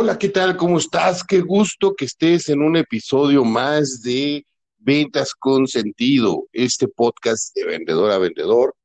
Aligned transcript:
Hola, 0.00 0.16
¿qué 0.16 0.28
tal? 0.28 0.56
¿Cómo 0.56 0.78
estás? 0.78 1.24
Qué 1.24 1.40
gusto 1.40 1.96
que 1.96 2.04
estés 2.04 2.48
en 2.50 2.62
un 2.62 2.76
episodio 2.76 3.44
más 3.44 4.00
de 4.00 4.46
Ventas 4.78 5.34
con 5.34 5.66
Sentido, 5.66 6.46
este 6.52 6.86
podcast 6.86 7.52
de 7.56 7.64
vendedor 7.64 8.12
a 8.12 8.18
vendedor. 8.18 8.76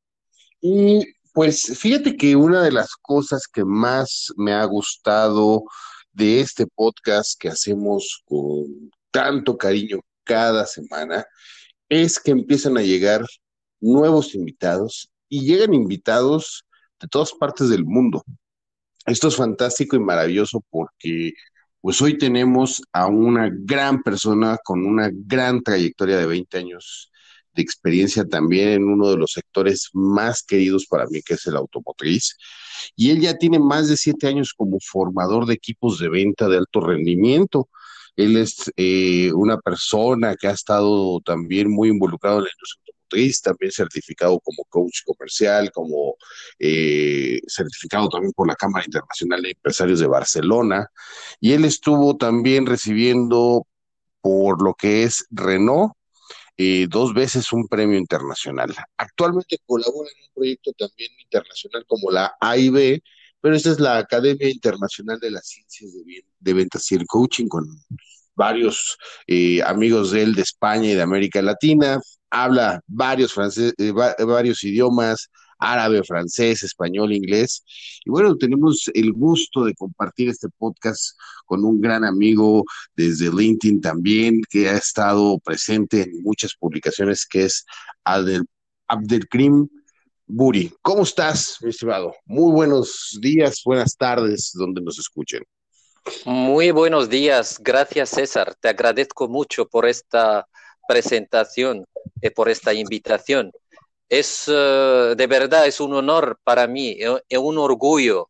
Y 0.60 1.06
pues 1.32 1.78
fíjate 1.78 2.16
que 2.16 2.34
una 2.34 2.64
de 2.64 2.72
las 2.72 2.96
cosas 2.96 3.46
que 3.46 3.64
más 3.64 4.32
me 4.36 4.54
ha 4.54 4.64
gustado 4.64 5.62
de 6.12 6.40
este 6.40 6.66
podcast 6.66 7.40
que 7.40 7.46
hacemos 7.46 8.20
con 8.24 8.90
tanto 9.12 9.56
cariño 9.56 10.00
cada 10.24 10.66
semana 10.66 11.24
es 11.88 12.18
que 12.18 12.32
empiezan 12.32 12.76
a 12.76 12.82
llegar 12.82 13.24
nuevos 13.80 14.34
invitados 14.34 15.08
y 15.28 15.46
llegan 15.46 15.74
invitados 15.74 16.64
de 16.98 17.06
todas 17.06 17.30
partes 17.34 17.68
del 17.68 17.84
mundo. 17.84 18.24
Esto 19.06 19.28
es 19.28 19.36
fantástico 19.36 19.96
y 19.96 20.00
maravilloso 20.00 20.64
porque 20.70 21.32
pues 21.80 22.00
hoy 22.00 22.16
tenemos 22.16 22.82
a 22.92 23.06
una 23.06 23.50
gran 23.52 24.02
persona 24.02 24.56
con 24.64 24.86
una 24.86 25.10
gran 25.12 25.62
trayectoria 25.62 26.16
de 26.16 26.26
20 26.26 26.58
años 26.58 27.10
de 27.54 27.62
experiencia 27.62 28.24
también 28.24 28.68
en 28.70 28.84
uno 28.84 29.10
de 29.10 29.18
los 29.18 29.32
sectores 29.32 29.90
más 29.92 30.42
queridos 30.42 30.86
para 30.86 31.06
mí, 31.06 31.20
que 31.22 31.34
es 31.34 31.46
el 31.46 31.56
automotriz. 31.56 32.36
Y 32.96 33.10
él 33.10 33.20
ya 33.20 33.36
tiene 33.36 33.58
más 33.58 33.88
de 33.88 33.96
siete 33.96 34.26
años 34.26 34.54
como 34.56 34.78
formador 34.80 35.46
de 35.46 35.54
equipos 35.54 35.98
de 35.98 36.08
venta 36.08 36.48
de 36.48 36.56
alto 36.58 36.80
rendimiento. 36.80 37.68
Él 38.16 38.36
es 38.38 38.72
eh, 38.76 39.32
una 39.34 39.58
persona 39.58 40.34
que 40.36 40.48
ha 40.48 40.52
estado 40.52 41.20
también 41.20 41.70
muy 41.70 41.90
involucrado 41.90 42.38
en 42.38 42.44
la 42.44 42.50
industria 42.50 42.93
también 43.42 43.72
certificado 43.72 44.40
como 44.40 44.64
coach 44.64 45.02
comercial, 45.04 45.70
como 45.72 46.16
eh, 46.58 47.40
certificado 47.46 48.08
también 48.08 48.32
por 48.32 48.48
la 48.48 48.56
Cámara 48.56 48.84
Internacional 48.84 49.42
de 49.42 49.50
Empresarios 49.50 50.00
de 50.00 50.06
Barcelona. 50.06 50.88
Y 51.40 51.52
él 51.52 51.64
estuvo 51.64 52.16
también 52.16 52.66
recibiendo 52.66 53.66
por 54.20 54.62
lo 54.62 54.74
que 54.74 55.04
es 55.04 55.26
Renault, 55.30 55.92
eh, 56.56 56.86
dos 56.88 57.12
veces 57.14 57.52
un 57.52 57.68
premio 57.68 57.98
internacional. 57.98 58.74
Actualmente 58.96 59.58
colabora 59.66 60.08
en 60.16 60.22
un 60.24 60.34
proyecto 60.34 60.72
también 60.72 61.10
internacional 61.20 61.84
como 61.86 62.10
la 62.10 62.36
AIB, 62.40 63.02
pero 63.40 63.56
esta 63.56 63.70
es 63.70 63.80
la 63.80 63.98
Academia 63.98 64.48
Internacional 64.48 65.18
de 65.20 65.30
las 65.32 65.48
Ciencias 65.48 65.92
de, 65.92 66.24
de 66.38 66.54
Ventas 66.54 66.90
y 66.92 66.94
el 66.94 67.06
Coaching 67.06 67.48
con 67.48 67.66
varios 68.34 68.98
eh, 69.26 69.62
amigos 69.62 70.10
de 70.10 70.22
él 70.22 70.34
de 70.34 70.42
España 70.42 70.90
y 70.90 70.94
de 70.94 71.02
América 71.02 71.42
Latina. 71.42 72.00
Habla 72.30 72.80
varios, 72.86 73.32
francés, 73.32 73.74
eh, 73.78 73.92
varios 73.92 74.64
idiomas, 74.64 75.30
árabe, 75.58 76.02
francés, 76.04 76.62
español, 76.62 77.12
inglés. 77.12 77.64
Y 78.04 78.10
bueno, 78.10 78.36
tenemos 78.36 78.90
el 78.94 79.12
gusto 79.12 79.64
de 79.64 79.74
compartir 79.74 80.28
este 80.28 80.48
podcast 80.58 81.16
con 81.46 81.64
un 81.64 81.80
gran 81.80 82.04
amigo 82.04 82.64
desde 82.96 83.30
LinkedIn 83.32 83.80
también, 83.80 84.42
que 84.50 84.68
ha 84.68 84.76
estado 84.76 85.38
presente 85.38 86.02
en 86.02 86.22
muchas 86.22 86.54
publicaciones, 86.54 87.26
que 87.26 87.44
es 87.44 87.64
Abdel, 88.04 88.44
Abdelkrim 88.88 89.68
Buri. 90.26 90.72
¿Cómo 90.82 91.02
estás, 91.02 91.58
mi 91.62 91.70
estimado? 91.70 92.14
Muy 92.24 92.52
buenos 92.52 93.18
días, 93.20 93.62
buenas 93.64 93.96
tardes, 93.96 94.52
donde 94.54 94.80
nos 94.80 94.98
escuchen. 94.98 95.42
Muy 96.26 96.70
buenos 96.70 97.08
días, 97.08 97.58
gracias 97.60 98.10
César. 98.10 98.54
Te 98.56 98.68
agradezco 98.68 99.26
mucho 99.26 99.66
por 99.66 99.86
esta 99.86 100.46
presentación 100.86 101.86
y 102.20 102.28
por 102.28 102.50
esta 102.50 102.74
invitación. 102.74 103.50
Es 104.08 104.46
uh, 104.48 105.14
de 105.16 105.26
verdad 105.26 105.66
es 105.66 105.80
un 105.80 105.94
honor 105.94 106.38
para 106.44 106.66
mí, 106.66 106.96
es 106.98 107.10
eh, 107.30 107.38
un 107.38 107.56
orgullo 107.56 108.28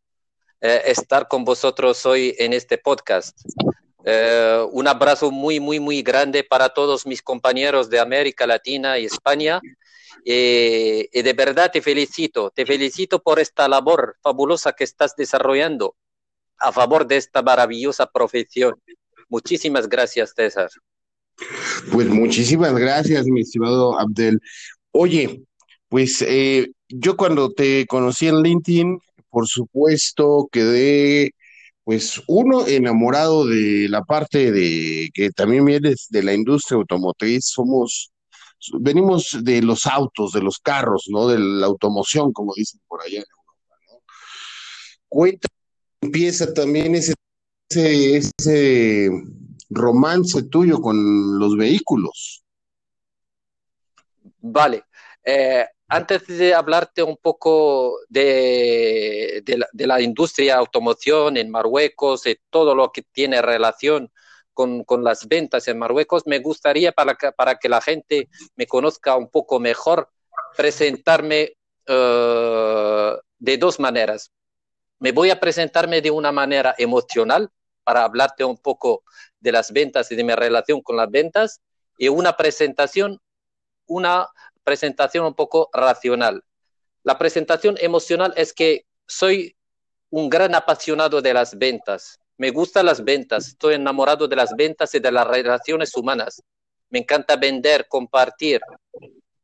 eh, 0.60 0.82
estar 0.86 1.26
con 1.26 1.44
vosotros 1.44 2.06
hoy 2.06 2.34
en 2.38 2.52
este 2.52 2.78
podcast. 2.78 3.36
Eh, 4.04 4.64
un 4.70 4.86
abrazo 4.86 5.32
muy, 5.32 5.58
muy, 5.58 5.80
muy 5.80 6.02
grande 6.02 6.44
para 6.44 6.68
todos 6.68 7.06
mis 7.06 7.22
compañeros 7.22 7.90
de 7.90 7.98
América 7.98 8.46
Latina 8.46 8.98
y 8.98 9.06
España. 9.06 9.60
y 10.24 11.22
de 11.22 11.32
verdad 11.32 11.70
te 11.72 11.82
felicito, 11.82 12.50
te 12.50 12.64
felicito 12.64 13.20
por 13.20 13.40
esta 13.40 13.68
labor 13.68 14.16
fabulosa 14.22 14.72
que 14.72 14.84
estás 14.84 15.16
desarrollando 15.16 15.96
a 16.58 16.72
favor 16.72 17.06
de 17.06 17.16
esta 17.16 17.42
maravillosa 17.42 18.06
profesión. 18.06 18.74
Muchísimas 19.28 19.88
gracias, 19.88 20.32
César. 20.36 20.70
Pues 21.92 22.08
muchísimas 22.08 22.74
gracias, 22.74 23.26
mi 23.26 23.40
estimado 23.40 23.98
Abdel. 23.98 24.40
Oye, 24.92 25.42
pues 25.88 26.22
eh, 26.22 26.70
yo 26.88 27.16
cuando 27.16 27.52
te 27.52 27.86
conocí 27.86 28.28
en 28.28 28.42
LinkedIn, 28.42 28.98
por 29.30 29.48
supuesto, 29.48 30.48
quedé, 30.52 31.32
pues 31.82 32.22
uno, 32.28 32.66
enamorado 32.66 33.46
de 33.46 33.88
la 33.88 34.02
parte 34.02 34.52
de 34.52 35.10
que 35.12 35.30
también 35.30 35.64
vienes 35.64 36.06
de 36.10 36.22
la 36.22 36.34
industria 36.34 36.78
automotriz, 36.78 37.46
somos, 37.46 38.12
venimos 38.80 39.38
de 39.42 39.62
los 39.62 39.86
autos, 39.86 40.32
de 40.32 40.42
los 40.42 40.60
carros, 40.60 41.06
¿no? 41.08 41.26
De 41.28 41.38
la 41.38 41.66
automoción, 41.66 42.32
como 42.32 42.54
dicen 42.54 42.80
por 42.86 43.02
allá 43.02 43.18
en 43.18 43.24
Europa, 43.28 43.76
¿no? 43.88 44.02
Cuenta 45.08 45.48
empieza 46.04 46.52
también 46.52 46.94
ese, 46.94 47.14
ese, 47.70 49.10
romance 49.70 50.42
tuyo 50.44 50.80
con 50.80 51.38
los 51.38 51.56
vehículos. 51.56 52.44
Vale. 54.40 54.84
Eh, 55.24 55.66
antes 55.88 56.26
de 56.26 56.54
hablarte 56.54 57.02
un 57.02 57.16
poco 57.16 57.98
de, 58.08 59.42
de, 59.44 59.86
la, 59.86 60.00
industria 60.00 60.56
automoción 60.56 61.36
en 61.36 61.50
Marruecos, 61.50 62.26
y 62.26 62.36
todo 62.50 62.74
lo 62.74 62.92
que 62.92 63.02
tiene 63.02 63.40
relación 63.40 64.10
con, 64.52 64.84
con, 64.84 65.02
las 65.02 65.26
ventas 65.26 65.66
en 65.66 65.78
Marruecos, 65.78 66.24
me 66.26 66.38
gustaría 66.38 66.92
para 66.92 67.14
que, 67.14 67.32
para 67.32 67.56
que 67.56 67.68
la 67.68 67.80
gente 67.80 68.28
me 68.54 68.66
conozca 68.66 69.16
un 69.16 69.28
poco 69.30 69.58
mejor, 69.58 70.10
presentarme 70.56 71.56
uh, 71.88 73.16
de 73.38 73.58
dos 73.58 73.80
maneras 73.80 74.30
me 75.04 75.12
voy 75.12 75.28
a 75.28 75.38
presentarme 75.38 76.00
de 76.00 76.10
una 76.10 76.32
manera 76.32 76.74
emocional 76.78 77.50
para 77.84 78.04
hablarte 78.04 78.42
un 78.42 78.56
poco 78.56 79.02
de 79.38 79.52
las 79.52 79.70
ventas 79.70 80.10
y 80.10 80.16
de 80.16 80.24
mi 80.24 80.34
relación 80.34 80.80
con 80.80 80.96
las 80.96 81.10
ventas 81.10 81.60
y 81.98 82.08
una 82.08 82.38
presentación, 82.38 83.20
una 83.84 84.26
presentación 84.62 85.26
un 85.26 85.34
poco 85.34 85.68
racional. 85.74 86.42
La 87.02 87.18
presentación 87.18 87.76
emocional 87.80 88.32
es 88.34 88.54
que 88.54 88.86
soy 89.06 89.54
un 90.08 90.30
gran 90.30 90.54
apasionado 90.54 91.20
de 91.20 91.34
las 91.34 91.58
ventas. 91.58 92.18
Me 92.38 92.48
gustan 92.48 92.86
las 92.86 93.04
ventas, 93.04 93.48
estoy 93.48 93.74
enamorado 93.74 94.26
de 94.26 94.36
las 94.36 94.56
ventas 94.56 94.94
y 94.94 95.00
de 95.00 95.12
las 95.12 95.26
relaciones 95.26 95.94
humanas. 95.98 96.42
Me 96.88 97.00
encanta 97.00 97.36
vender, 97.36 97.88
compartir. 97.88 98.62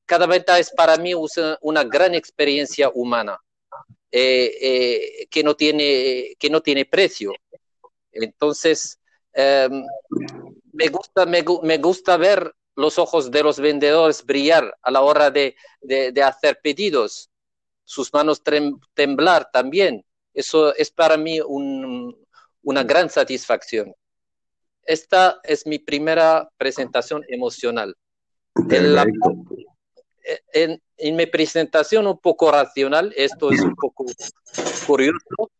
Cada 0.06 0.24
venta 0.24 0.58
es 0.58 0.70
para 0.70 0.96
mí 0.96 1.12
una 1.60 1.84
gran 1.84 2.14
experiencia 2.14 2.90
humana. 2.94 3.38
Eh, 4.12 4.56
eh, 4.60 5.26
que, 5.30 5.44
no 5.44 5.54
tiene, 5.54 6.34
que 6.38 6.50
no 6.50 6.60
tiene 6.60 6.84
precio. 6.84 7.32
Entonces, 8.10 8.98
em, 9.32 9.84
me, 10.72 10.88
gusta, 10.88 11.26
me, 11.26 11.44
me, 11.62 11.78
gusta 11.78 12.16
ver 12.16 12.52
los 12.74 12.98
ojos 12.98 13.30
de 13.30 13.44
los 13.44 13.60
vendedores 13.60 14.26
brillar 14.26 14.76
a 14.82 14.90
la 14.90 15.02
hora 15.02 15.30
de, 15.30 15.54
de, 15.80 16.22
hacer 16.24 16.60
pedidos, 16.60 17.30
sus 17.84 18.12
manos 18.12 18.42
temblar 18.94 19.48
también. 19.52 20.04
Eso 20.34 20.74
es 20.74 20.90
para 20.90 21.16
mí 21.16 21.40
un, 21.40 22.16
una 22.62 22.82
gran 22.82 23.10
satisfacción. 23.10 23.94
Esta 24.82 25.38
es 25.44 25.66
mi 25.66 25.78
primera 25.78 26.50
presentación 26.56 27.22
emocional. 27.28 27.96
En 28.68 28.94
la, 28.94 29.06
en, 30.52 30.82
en, 31.00 31.16
mi 31.16 31.26
presentación 31.26 32.06
un 32.06 32.18
poco 32.18 32.50
racional, 32.50 33.12
esto 33.16 33.50
es 33.50 33.60
un 33.60 33.74
poco 33.74 34.06
curioso, 34.86 35.50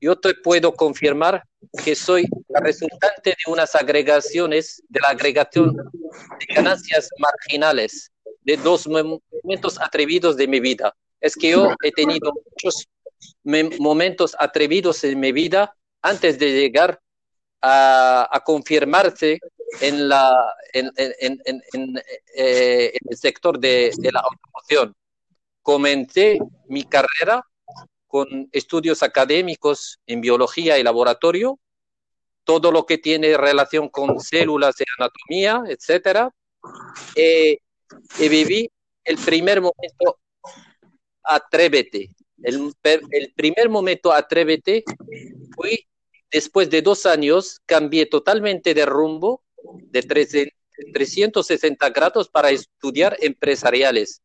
yo 0.00 0.18
te 0.18 0.34
puedo 0.34 0.74
confirmar 0.74 1.44
que 1.84 1.94
soy 1.94 2.26
resultante 2.48 3.30
de 3.30 3.52
unas 3.52 3.74
agregaciones, 3.74 4.82
de 4.88 5.00
la 5.00 5.10
agregación 5.10 5.74
de 5.74 6.54
ganancias 6.54 7.08
marginales 7.18 8.10
de 8.42 8.56
dos 8.56 8.88
momentos 8.88 9.78
atrevidos 9.80 10.36
de 10.36 10.48
mi 10.48 10.60
vida. 10.60 10.94
Es 11.20 11.34
que 11.36 11.50
yo 11.50 11.74
he 11.84 11.92
tenido 11.92 12.32
muchos 12.32 12.88
momentos 13.78 14.34
atrevidos 14.38 15.04
en 15.04 15.20
mi 15.20 15.32
vida 15.32 15.76
antes 16.02 16.38
de 16.38 16.52
llegar 16.52 17.00
a, 17.62 18.42
confirmarse 18.44 19.38
en, 19.80 20.08
la, 20.08 20.54
en, 20.72 20.90
eh, 22.34 22.92
el 23.08 23.16
sector 23.16 23.58
de, 23.58 23.92
la 24.12 24.20
automoción. 24.20 24.96
Comencé 25.62 26.38
mi 26.68 26.84
carrera 26.84 27.44
con 28.06 28.48
estudios 28.52 29.02
académicos 29.02 30.00
en 30.06 30.20
biología 30.20 30.78
y 30.78 30.82
laboratorio, 30.82 31.60
todo 32.44 32.72
lo 32.72 32.86
que 32.86 32.98
tiene 32.98 33.36
relación 33.36 33.88
con 33.88 34.20
células 34.20 34.76
de 34.76 34.86
anatomía, 34.98 35.62
etc. 35.68 36.30
Eh, 37.14 37.58
y 38.18 38.28
viví 38.28 38.70
el 39.04 39.16
primer 39.18 39.60
momento 39.60 40.18
atrévete. 41.22 42.10
El, 42.42 42.72
el 42.82 43.32
primer 43.34 43.68
momento 43.68 44.12
atrévete 44.12 44.82
fui 45.54 45.86
después 46.30 46.70
de 46.70 46.82
dos 46.82 47.06
años, 47.06 47.60
cambié 47.66 48.06
totalmente 48.06 48.74
de 48.74 48.86
rumbo 48.86 49.42
de 49.90 50.02
360 50.02 51.90
grados 51.90 52.28
para 52.28 52.50
estudiar 52.50 53.16
empresariales. 53.20 54.22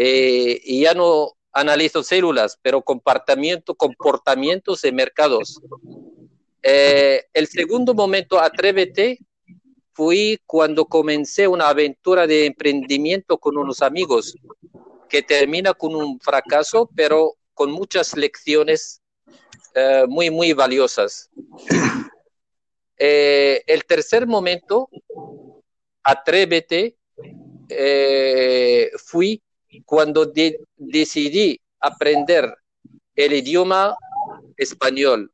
Eh, 0.00 0.60
y 0.62 0.82
ya 0.82 0.94
no 0.94 1.32
analizo 1.52 2.04
células, 2.04 2.56
pero 2.62 2.82
comportamiento, 2.82 3.74
comportamientos 3.74 4.82
de 4.82 4.92
mercados. 4.92 5.60
Eh, 6.62 7.24
el 7.32 7.48
segundo 7.48 7.94
momento, 7.94 8.38
atrévete, 8.38 9.18
fui 9.92 10.38
cuando 10.46 10.84
comencé 10.84 11.48
una 11.48 11.68
aventura 11.68 12.28
de 12.28 12.46
emprendimiento 12.46 13.38
con 13.38 13.58
unos 13.58 13.82
amigos 13.82 14.36
que 15.08 15.20
termina 15.22 15.74
con 15.74 15.96
un 15.96 16.20
fracaso, 16.20 16.88
pero 16.94 17.34
con 17.52 17.72
muchas 17.72 18.16
lecciones 18.16 19.02
eh, 19.74 20.04
muy, 20.08 20.30
muy 20.30 20.52
valiosas. 20.52 21.28
El 22.96 23.84
tercer 23.84 24.28
momento, 24.28 24.88
atrévete, 26.04 26.96
fui 29.04 29.42
cuando 29.84 30.32
decidí 30.76 31.60
aprender 31.80 32.54
el 33.14 33.32
idioma 33.32 33.96
español, 34.56 35.32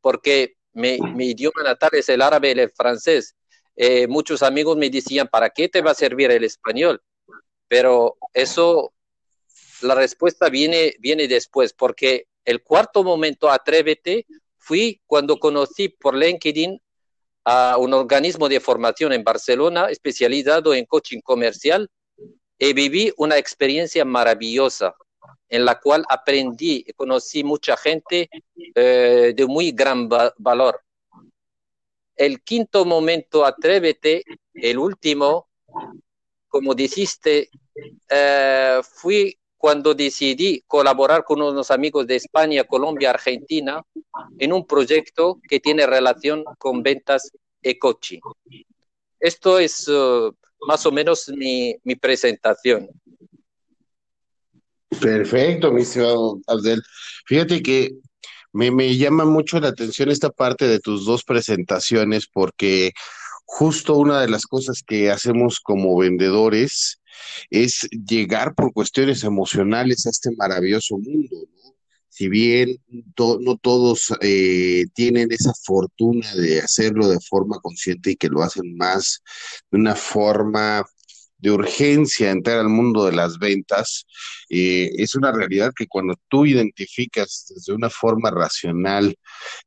porque 0.00 0.56
mi, 0.72 0.98
idioma 1.30 1.62
natal 1.62 1.90
es 1.92 2.08
el 2.08 2.22
árabe 2.22 2.52
y 2.54 2.60
el 2.60 2.70
francés. 2.70 3.34
Eh, 3.74 4.06
muchos 4.06 4.42
amigos 4.42 4.76
me 4.76 4.90
decían, 4.90 5.28
¿para 5.28 5.50
qué 5.50 5.68
te 5.68 5.80
va 5.80 5.90
a 5.90 5.94
servir 5.94 6.30
el 6.30 6.44
español? 6.44 7.02
Pero 7.68 8.16
eso, 8.32 8.92
la 9.82 9.94
respuesta 9.94 10.48
viene, 10.48 10.94
viene 10.98 11.26
después, 11.26 11.72
porque 11.72 12.26
el 12.44 12.62
cuarto 12.62 13.02
momento, 13.02 13.50
atrévete, 13.50 14.26
fui 14.58 15.00
cuando 15.06 15.38
conocí 15.38 15.88
por 15.88 16.14
LinkedIn 16.16 16.80
a 17.44 17.76
un 17.78 17.94
organismo 17.94 18.48
de 18.48 18.60
formación 18.60 19.12
en 19.12 19.24
Barcelona 19.24 19.88
especializado 19.90 20.74
en 20.74 20.84
coaching 20.84 21.20
comercial 21.20 21.88
y 22.58 22.72
viví 22.72 23.12
una 23.16 23.36
experiencia 23.36 24.04
maravillosa 24.04 24.94
en 25.48 25.64
la 25.64 25.78
cual 25.80 26.04
aprendí 26.08 26.84
y 26.86 26.92
conocí 26.92 27.44
mucha 27.44 27.76
gente 27.76 28.28
eh, 28.74 29.32
de 29.36 29.46
muy 29.46 29.72
gran 29.72 30.08
valor. 30.38 30.82
El 32.14 32.42
quinto 32.42 32.84
momento, 32.84 33.44
atrévete, 33.44 34.24
el 34.54 34.78
último, 34.78 35.48
como 36.48 36.74
dijiste, 36.74 37.50
eh, 38.08 38.80
fui 38.82 39.38
cuando 39.56 39.94
decidí 39.94 40.62
colaborar 40.66 41.24
con 41.24 41.42
unos 41.42 41.70
amigos 41.70 42.06
de 42.06 42.16
España, 42.16 42.64
Colombia, 42.64 43.10
Argentina, 43.10 43.82
en 44.38 44.52
un 44.52 44.66
proyecto 44.66 45.40
que 45.48 45.60
tiene 45.60 45.86
relación 45.86 46.44
con 46.58 46.82
ventas 46.82 47.30
y 47.62 47.74
coaching. 47.78 48.20
Esto 49.18 49.58
es 49.58 49.88
uh, 49.88 50.34
más 50.66 50.84
o 50.86 50.92
menos 50.92 51.28
mi, 51.28 51.74
mi 51.84 51.96
presentación. 51.96 52.88
Perfecto, 55.00 55.72
mi 55.72 55.82
estimado 55.82 56.40
Abdel. 56.46 56.82
Fíjate 57.26 57.62
que 57.62 57.92
me, 58.52 58.70
me, 58.70 58.96
llama 58.96 59.24
mucho 59.24 59.60
la 59.60 59.68
atención 59.68 60.10
esta 60.10 60.30
parte 60.30 60.66
de 60.66 60.80
tus 60.80 61.04
dos 61.04 61.24
presentaciones 61.24 62.26
porque 62.26 62.92
justo 63.44 63.96
una 63.96 64.20
de 64.20 64.28
las 64.28 64.46
cosas 64.46 64.82
que 64.86 65.10
hacemos 65.10 65.60
como 65.60 65.96
vendedores 65.98 67.00
es 67.50 67.88
llegar 67.90 68.54
por 68.54 68.72
cuestiones 68.72 69.24
emocionales 69.24 70.06
a 70.06 70.10
este 70.10 70.30
maravilloso 70.36 70.98
mundo, 70.98 71.36
¿no? 71.54 71.75
Si 72.16 72.28
bien 72.28 72.82
no 73.18 73.58
todos 73.58 74.10
eh, 74.22 74.86
tienen 74.94 75.32
esa 75.32 75.52
fortuna 75.52 76.34
de 76.34 76.62
hacerlo 76.62 77.08
de 77.08 77.20
forma 77.20 77.60
consciente 77.60 78.12
y 78.12 78.16
que 78.16 78.30
lo 78.30 78.42
hacen 78.42 78.74
más 78.74 79.22
de 79.70 79.76
una 79.76 79.94
forma 79.94 80.82
de 81.38 81.50
urgencia 81.50 82.30
entrar 82.30 82.58
al 82.58 82.68
mundo 82.68 83.04
de 83.04 83.12
las 83.12 83.38
ventas, 83.38 84.06
eh, 84.48 84.90
es 84.96 85.14
una 85.14 85.32
realidad 85.32 85.72
que 85.76 85.86
cuando 85.86 86.14
tú 86.28 86.46
identificas 86.46 87.52
desde 87.54 87.72
una 87.72 87.90
forma 87.90 88.30
racional 88.30 89.16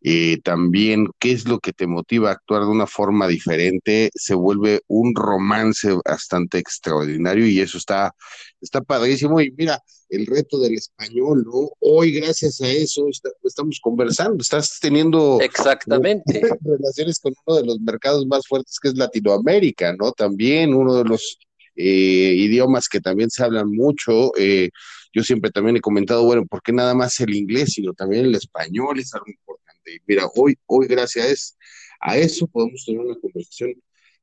eh, 0.01 0.39
también 0.44 1.07
qué 1.19 1.31
es 1.31 1.48
lo 1.48 1.60
que 1.60 1.74
te 1.74 1.88
motiva 1.88 2.30
a 2.30 2.33
actuar 2.33 2.63
de 2.63 2.69
una 2.69 2.88
forma 2.88 3.27
diferente, 3.27 4.10
se 4.16 4.33
vuelve 4.33 4.81
un 4.88 5.13
romance 5.16 5.95
bastante 6.06 6.57
extraordinario 6.57 7.48
y 7.48 7.60
eso 7.60 7.77
está, 7.77 8.13
está 8.62 8.81
padrísimo. 8.81 9.39
Y 9.42 9.51
mira, 9.51 9.81
el 10.10 10.25
reto 10.25 10.60
del 10.60 10.74
español, 10.74 11.44
¿no? 11.45 11.69
Hoy, 11.80 12.12
gracias 12.12 12.60
a 12.62 12.68
eso, 12.68 13.06
estamos 13.44 13.80
conversando, 13.81 14.38
estás 14.42 14.80
teniendo 14.81 15.39
Exactamente. 15.42 16.42
relaciones 16.62 17.19
con 17.19 17.33
uno 17.45 17.57
de 17.57 17.65
los 17.65 17.80
mercados 17.80 18.25
más 18.25 18.48
fuertes 18.48 18.77
que 18.81 18.89
es 18.89 18.95
Latinoamérica, 18.95 19.95
¿no? 19.98 20.12
También 20.12 20.74
uno 20.74 20.95
de 20.95 21.04
los 21.04 21.38
eh, 21.80 22.34
idiomas 22.36 22.90
que 22.90 23.00
también 23.00 23.30
se 23.30 23.42
hablan 23.44 23.72
mucho. 23.72 24.31
Eh, 24.38 24.70
yo 25.14 25.24
siempre 25.24 25.50
también 25.50 25.78
he 25.78 25.81
comentado, 25.81 26.26
bueno, 26.26 26.46
¿por 26.46 26.62
qué 26.62 26.74
nada 26.74 26.94
más 26.94 27.20
el 27.22 27.34
inglés, 27.34 27.74
sino 27.74 27.94
también 27.94 28.26
el 28.26 28.36
español 28.36 29.00
es 29.00 29.14
algo 29.14 29.28
importante? 29.28 30.02
Mira, 30.06 30.28
hoy, 30.36 30.58
hoy 30.66 30.88
gracias 30.88 31.58
a 32.02 32.18
eso 32.18 32.48
podemos 32.48 32.84
tener 32.86 33.02
una 33.02 33.16
conversación 33.16 33.74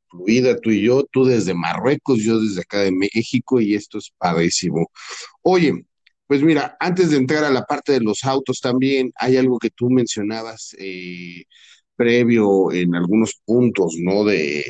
fluida, 0.08 0.58
tú 0.60 0.70
y 0.70 0.82
yo, 0.82 1.04
tú 1.10 1.24
desde 1.24 1.54
Marruecos, 1.54 2.18
yo 2.18 2.40
desde 2.40 2.60
acá 2.60 2.80
de 2.80 2.92
México, 2.92 3.60
y 3.60 3.74
esto 3.74 3.98
es 3.98 4.12
padrísimo. 4.18 4.90
Oye, 5.42 5.84
pues 6.26 6.42
mira, 6.42 6.76
antes 6.78 7.10
de 7.10 7.16
entrar 7.16 7.44
a 7.44 7.50
la 7.50 7.64
parte 7.64 7.92
de 7.92 8.00
los 8.00 8.22
autos 8.24 8.60
también, 8.60 9.12
hay 9.16 9.38
algo 9.38 9.58
que 9.58 9.70
tú 9.70 9.88
mencionabas 9.90 10.76
eh, 10.78 11.44
previo 11.96 12.70
en 12.72 12.94
algunos 12.94 13.40
puntos, 13.44 13.94
¿no? 13.98 14.24
De 14.24 14.64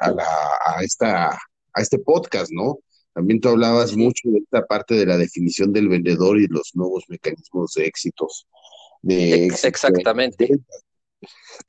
a, 0.00 0.10
la, 0.10 0.26
a 0.66 0.82
esta 0.82 1.38
a 1.74 1.82
este 1.82 1.98
podcast, 1.98 2.50
¿no? 2.52 2.78
También 3.14 3.40
tú 3.40 3.48
hablabas 3.48 3.96
mucho 3.96 4.28
de 4.30 4.38
esta 4.38 4.66
parte 4.66 4.94
de 4.94 5.06
la 5.06 5.16
definición 5.16 5.72
del 5.72 5.88
vendedor 5.88 6.40
y 6.40 6.48
los 6.48 6.70
nuevos 6.74 7.04
mecanismos 7.08 7.74
de 7.74 7.86
éxitos. 7.86 8.48
De 9.02 9.46
Exactamente. 9.46 10.48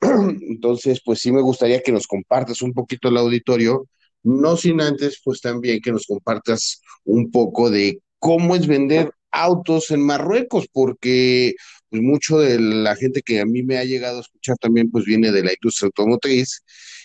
Entonces, 0.00 1.00
pues 1.04 1.20
sí 1.20 1.30
me 1.30 1.40
gustaría 1.40 1.80
que 1.82 1.92
nos 1.92 2.06
compartas 2.06 2.62
un 2.62 2.72
poquito 2.72 3.08
el 3.08 3.16
auditorio, 3.16 3.86
no 4.24 4.56
sin 4.56 4.80
antes, 4.80 5.20
pues 5.24 5.40
también 5.40 5.80
que 5.80 5.92
nos 5.92 6.06
compartas 6.06 6.80
un 7.04 7.30
poco 7.30 7.70
de 7.70 8.00
cómo 8.18 8.56
es 8.56 8.66
vender 8.66 9.12
autos 9.30 9.90
en 9.92 10.00
Marruecos, 10.00 10.66
porque 10.72 11.54
pues 11.90 12.02
mucho 12.02 12.38
de 12.38 12.58
la 12.58 12.96
gente 12.96 13.22
que 13.22 13.40
a 13.40 13.46
mí 13.46 13.62
me 13.62 13.78
ha 13.78 13.84
llegado 13.84 14.18
a 14.18 14.22
escuchar 14.22 14.56
también 14.58 14.90
pues 14.90 15.04
viene 15.04 15.30
de 15.30 15.44
la 15.44 15.52
industria 15.52 15.86
automotriz 15.86 16.62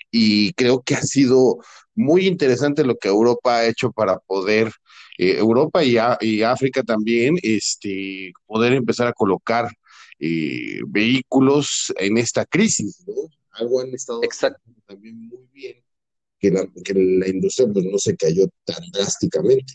y 0.09 0.53
creo 0.53 0.81
que 0.81 0.95
ha 0.95 1.01
sido 1.01 1.57
muy 2.01 2.27
interesante 2.27 2.83
lo 2.83 2.97
que 2.97 3.07
Europa 3.07 3.57
ha 3.57 3.67
hecho 3.67 3.91
para 3.91 4.19
poder, 4.19 4.71
eh, 5.17 5.37
Europa 5.37 5.83
y, 5.83 5.97
y, 6.21 6.43
África 6.43 6.83
también, 6.83 7.37
este, 7.41 8.33
poder 8.45 8.73
empezar 8.73 9.07
a 9.07 9.13
colocar 9.13 9.69
eh, 10.19 10.79
vehículos 10.87 11.93
en 11.97 12.17
esta 12.17 12.45
crisis, 12.45 13.03
¿no? 13.07 13.13
Algo 13.53 13.81
han 13.81 13.93
estado 13.93 14.21
también 14.85 15.27
muy 15.27 15.47
bien, 15.51 15.83
que 16.39 16.51
la, 16.51 16.67
que 16.83 16.93
la 16.93 17.27
industria 17.27 17.67
pues, 17.71 17.85
no 17.85 17.97
se 17.97 18.15
cayó 18.15 18.47
tan 18.65 18.83
drásticamente. 18.93 19.73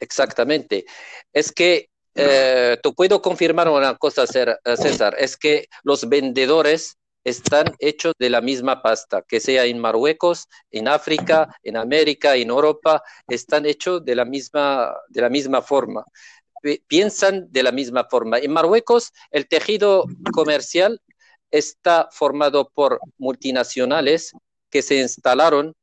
Exactamente. 0.00 0.84
Es 1.32 1.52
que 1.52 1.88
eh, 2.14 2.78
te 2.82 2.92
puedo 2.92 3.20
confirmar 3.22 3.68
una 3.68 3.96
cosa, 3.96 4.26
César, 4.26 5.16
es 5.18 5.36
que 5.36 5.66
los 5.82 6.08
vendedores 6.08 6.96
están 7.24 7.74
hechos 7.78 8.12
de 8.18 8.30
la 8.30 8.40
misma 8.40 8.82
pasta, 8.82 9.22
que 9.22 9.40
sea 9.40 9.64
en 9.64 9.78
Marruecos, 9.78 10.46
en 10.70 10.88
África, 10.88 11.48
en 11.62 11.76
América, 11.76 12.36
en 12.36 12.50
Europa, 12.50 13.02
están 13.26 13.66
hechos 13.66 14.04
de 14.04 14.14
la 14.14 14.24
misma, 14.24 14.94
de 15.08 15.22
la 15.22 15.30
misma 15.30 15.62
forma. 15.62 16.04
Piensan 16.86 17.46
de 17.50 17.62
la 17.62 17.72
misma 17.72 18.04
forma. 18.04 18.38
En 18.38 18.52
Marruecos, 18.52 19.12
el 19.30 19.48
tejido 19.48 20.04
comercial 20.32 21.00
está 21.50 22.08
formado 22.10 22.70
por 22.74 23.00
multinacionales 23.18 24.32
que 24.70 24.82
se 24.82 25.00
instalaron 25.00 25.74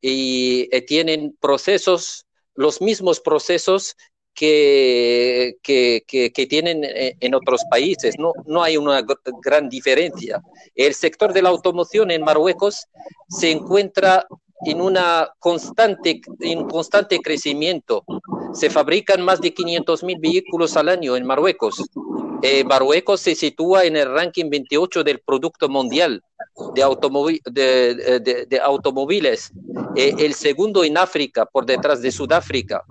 y 0.00 0.68
eh, 0.74 0.82
tienen 0.82 1.36
procesos, 1.40 2.26
los 2.54 2.80
mismos 2.80 3.20
procesos 3.20 3.96
que, 4.34 5.56
que, 5.62 6.46
tienen 6.48 6.84
eh, 6.84 7.16
en 7.20 7.34
otros 7.34 7.62
países. 7.70 8.18
No, 8.18 8.32
no 8.46 8.62
hay 8.62 8.76
una 8.76 9.02
gran 9.42 9.68
diferencia. 9.68 10.42
El 10.74 10.94
sector 10.94 11.32
de 11.32 11.42
la 11.42 11.50
automoción 11.50 12.10
en 12.10 12.22
Marruecos 12.22 12.86
se 13.28 13.50
encuentra 13.50 14.26
en, 14.64 14.80
una 14.80 15.30
constante, 15.38 16.20
en 16.40 16.68
constante 16.68 17.18
crecimiento. 17.20 18.04
Se 18.52 18.70
fabrican 18.70 19.22
más 19.22 19.40
de 19.40 19.54
500 19.54 20.02
mil 20.04 20.18
vehículos 20.18 20.76
al 20.76 20.88
año 20.88 21.16
en 21.16 21.26
Marruecos. 21.26 21.82
Eh, 22.42 22.64
Marruecos 22.64 23.20
se 23.20 23.34
sitúa 23.34 23.84
en 23.84 23.96
el 23.96 24.10
ranking 24.10 24.48
28 24.48 25.04
del 25.04 25.20
Producto 25.20 25.68
Mundial 25.68 26.22
de, 26.74 28.20
de, 28.22 28.46
de, 28.46 28.60
automóviles, 28.60 29.52
eh, 29.94 30.14
el 30.18 30.34
segundo 30.34 30.82
en 30.84 30.96
África, 30.96 31.44
por 31.44 31.66
detrás 31.66 32.00
de 32.00 32.10
Sudáfrica 32.10 32.82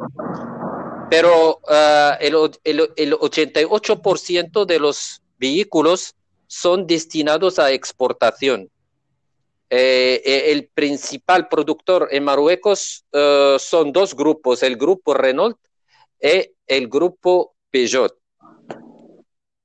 pero 1.09 1.59
uh, 1.63 2.15
el, 2.19 2.35
el, 2.63 2.89
el, 2.95 3.13
88% 3.13 4.65
de 4.65 4.79
los 4.79 5.21
vehículos 5.37 6.15
son 6.47 6.87
destinados 6.87 7.59
a 7.59 7.71
exportación. 7.71 8.69
Eh, 9.71 10.21
eh, 10.25 10.51
el 10.51 10.67
principal 10.67 11.47
productor 11.47 12.07
en 12.11 12.23
Marruecos 12.23 13.05
eh, 13.11 13.55
son 13.59 13.91
dos 13.91 14.15
grupos, 14.15 14.63
el 14.63 14.77
grupo 14.77 15.13
Renault 15.13 15.57
y 16.19 16.51
el 16.65 16.87
grupo 16.87 17.53
Peugeot. 17.69 18.15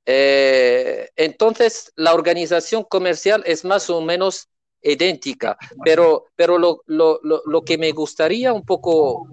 entonces, 0.05 1.91
la 1.95 2.13
organización 2.13 2.83
comercial 2.83 3.41
es 3.47 3.65
más 3.65 3.89
o 3.89 3.99
menos 4.01 4.47
idéntica, 4.91 5.57
pero, 5.83 6.27
pero 6.35 6.57
lo, 6.57 6.81
lo, 6.85 7.19
lo, 7.23 7.61
que 7.63 7.77
me 7.77 7.91
gustaría 7.91 8.53
un 8.53 8.63
poco, 8.63 9.27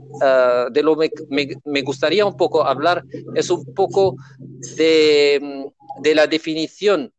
de 0.71 0.82
lo 0.82 0.97
me, 0.97 1.11
me, 1.64 1.82
gustaría 1.82 2.25
un 2.25 2.37
poco 2.37 2.64
hablar 2.64 3.04
es 3.35 3.50
un 3.50 3.75
poco 3.75 4.16
de, 4.76 5.71
de 6.00 6.14
la 6.14 6.26
definición 6.26 7.12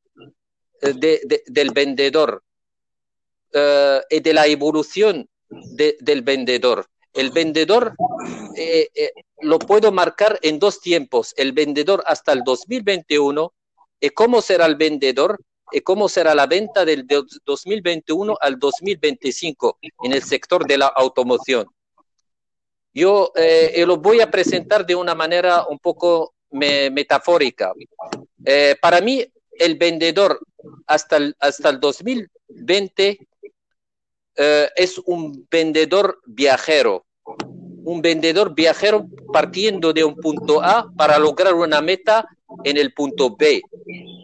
de, 0.82 1.44
del 1.48 1.72
vendedor 1.72 2.44
eh, 3.54 4.02
y 4.10 4.20
de 4.20 4.34
la 4.34 4.48
evolución 4.48 5.30
del 5.50 6.22
vendedor. 6.24 6.88
El 7.14 7.30
vendedor 7.30 7.94
eh, 8.58 8.88
eh, 8.96 9.12
lo 9.42 9.60
puedo 9.60 9.92
marcar 9.92 10.40
en 10.42 10.58
dos 10.58 10.82
tiempos, 10.82 11.34
el 11.38 11.52
vendedor 11.52 12.04
hasta 12.08 12.34
el 12.34 12.42
2021 12.44 13.54
y 14.00 14.10
cómo 14.10 14.42
será 14.42 14.66
el 14.66 14.76
vendedor 14.76 15.40
cómo 15.82 16.08
será 16.10 16.36
la 16.36 16.46
venta 16.46 16.86
del 16.86 17.08
2021 17.08 18.38
al 18.40 18.60
2025 18.60 19.80
en 20.04 20.14
el 20.14 20.24
sector 20.24 20.68
de 20.68 20.78
la 20.78 20.88
automoción. 20.88 21.66
Yo 22.94 23.32
lo 23.86 23.98
voy 23.98 24.22
a 24.22 24.30
presentar 24.30 24.86
de 24.86 24.96
una 24.96 25.16
manera 25.16 25.66
un 25.68 25.80
poco 25.80 26.36
metafórica. 26.52 27.74
para 28.82 29.02
mí, 29.02 29.26
el 29.58 29.76
vendedor 29.76 30.40
hasta 30.88 31.18
el, 31.18 31.36
hasta 31.40 31.70
el 31.70 31.80
2020 31.80 33.20
eh, 34.36 34.70
es 34.76 34.98
un 34.98 35.48
vendedor 35.50 36.20
viajero, 36.26 37.06
un 37.84 38.02
vendedor 38.02 38.54
viajero 38.54 39.08
partiendo 39.32 39.94
de 39.94 40.04
un 40.04 40.16
punto 40.16 40.62
A 40.64 40.92
para 40.96 41.20
lograr 41.20 41.54
una 41.54 41.82
meta 41.82 42.28
en 42.64 42.78
el 42.78 42.94
punto 42.94 43.36
B. 43.36 43.62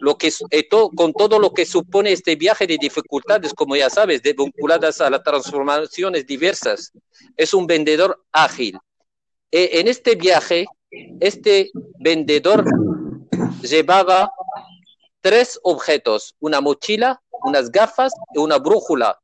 Lo 0.00 0.16
que, 0.16 0.32
eh, 0.50 0.68
con 0.68 1.12
todo 1.12 1.38
lo 1.38 1.52
que 1.52 1.66
supone 1.66 2.12
este 2.12 2.36
viaje 2.36 2.66
de 2.66 2.78
dificultades, 2.80 3.52
como 3.52 3.76
ya 3.76 3.90
sabes, 3.90 4.22
de, 4.22 4.32
vinculadas 4.32 5.00
a 5.00 5.10
las 5.10 5.22
transformaciones 5.22 6.26
diversas. 6.26 6.92
Es 7.36 7.52
un 7.54 7.66
vendedor 7.66 8.22
ágil. 8.32 8.78
E, 9.50 9.80
en 9.80 9.88
este 9.88 10.14
viaje, 10.14 10.66
este 11.20 11.70
vendedor 11.98 12.64
llevaba 13.62 14.30
tres 15.20 15.58
objetos, 15.62 16.34
una 16.40 16.60
mochila, 16.60 17.20
unas 17.44 17.70
gafas 17.70 18.12
y 18.34 18.38
una 18.38 18.58
brújula. 18.58 19.18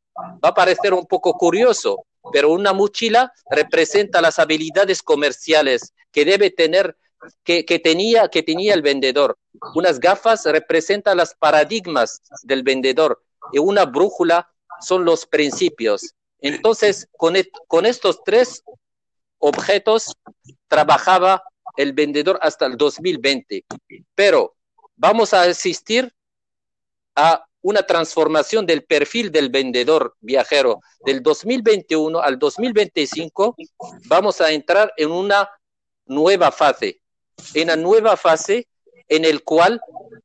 Va 0.45 0.49
a 0.51 0.55
parecer 0.55 0.95
un 0.95 1.07
poco 1.07 1.35
curioso, 1.35 2.05
pero 2.33 2.51
una 2.51 2.73
mochila 2.73 3.33
representa 3.51 4.21
las 4.21 4.39
habilidades 4.39 5.03
comerciales 5.03 5.93
que 6.13 6.25
debe 6.25 6.51
tener, 6.51 6.97
que, 7.45 7.65
tenía, 7.83 8.29
que 8.29 8.43
tenía 8.43 8.75
el 8.75 8.83
vendedor. 8.83 9.39
Unas 9.75 10.01
gafas 10.01 10.45
representan 10.45 11.19
los 11.19 11.35
paradigmas 11.35 12.21
del 12.43 12.63
vendedor 12.63 13.23
y 13.53 13.59
una 13.59 13.85
brújula 13.85 14.51
son 14.81 15.05
los 15.05 15.27
principios. 15.27 16.15
Entonces, 16.41 17.09
con, 17.17 17.35
con 17.67 17.87
estos 17.87 18.23
tres 18.25 18.63
objetos 19.39 20.15
trabajaba 20.69 21.43
el 21.77 21.93
vendedor 21.93 22.39
hasta 22.43 22.67
el 22.67 22.77
2020. 22.77 23.65
Pero 24.15 24.57
vamos 24.97 25.33
a 25.35 25.43
asistir 25.43 26.13
a 27.15 27.47
una 27.67 27.83
transformación 27.83 28.65
del 28.65 28.85
perfil 28.85 29.33
del 29.33 29.49
vendedor 29.49 30.15
viajero 30.21 30.81
del 31.05 31.21
2021 31.21 32.21
al 32.21 32.39
2025, 32.39 33.57
vamos 34.05 34.41
a 34.41 34.53
entrar 34.53 34.93
en 34.97 35.11
una 35.11 35.51
nueva 36.05 36.53
fase, 36.53 37.01
en 37.55 37.65
una 37.65 37.75
nueva 37.75 38.17
fase 38.17 38.69
en 39.09 39.25
el 39.25 39.43
cual 39.43 39.81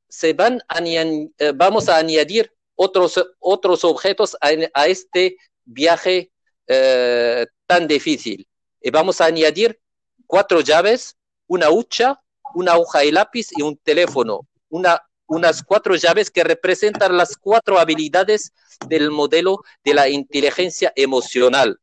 se 0.08 0.34
van 0.34 0.62
eh, 0.70 1.52
vamos 1.56 1.90
a 1.90 1.98
añadir 1.98 2.54
otros, 2.76 3.20
otros 3.40 3.84
objetos 3.86 4.38
a, 4.40 4.86
este 4.86 5.36
viaje 5.66 6.30
eh, 6.68 7.48
tan 7.66 7.88
difícil. 7.88 8.48
Y 8.80 8.92
vamos 8.92 9.20
a 9.20 9.26
añadir 9.26 9.80
cuatro 10.28 10.62
llaves, 10.62 11.18
una 11.48 11.72
hucha, 11.72 12.22
una 12.54 12.78
hoja 12.78 13.04
y 13.04 13.12
lápiz 13.12 13.48
y 13.58 13.64
un 13.64 13.78
teléfono 13.78 14.48
una, 14.72 15.02
unas 15.32 15.64
cuatro 15.64 15.96
llaves 15.96 16.30
que 16.30 16.44
representan 16.44 17.16
las 17.16 17.38
cuatro 17.38 17.80
habilidades 17.80 18.52
del 18.90 19.12
modelo 19.12 19.64
de 19.82 19.94
la 19.94 20.10
inteligencia 20.10 20.92
emocional. 20.94 21.80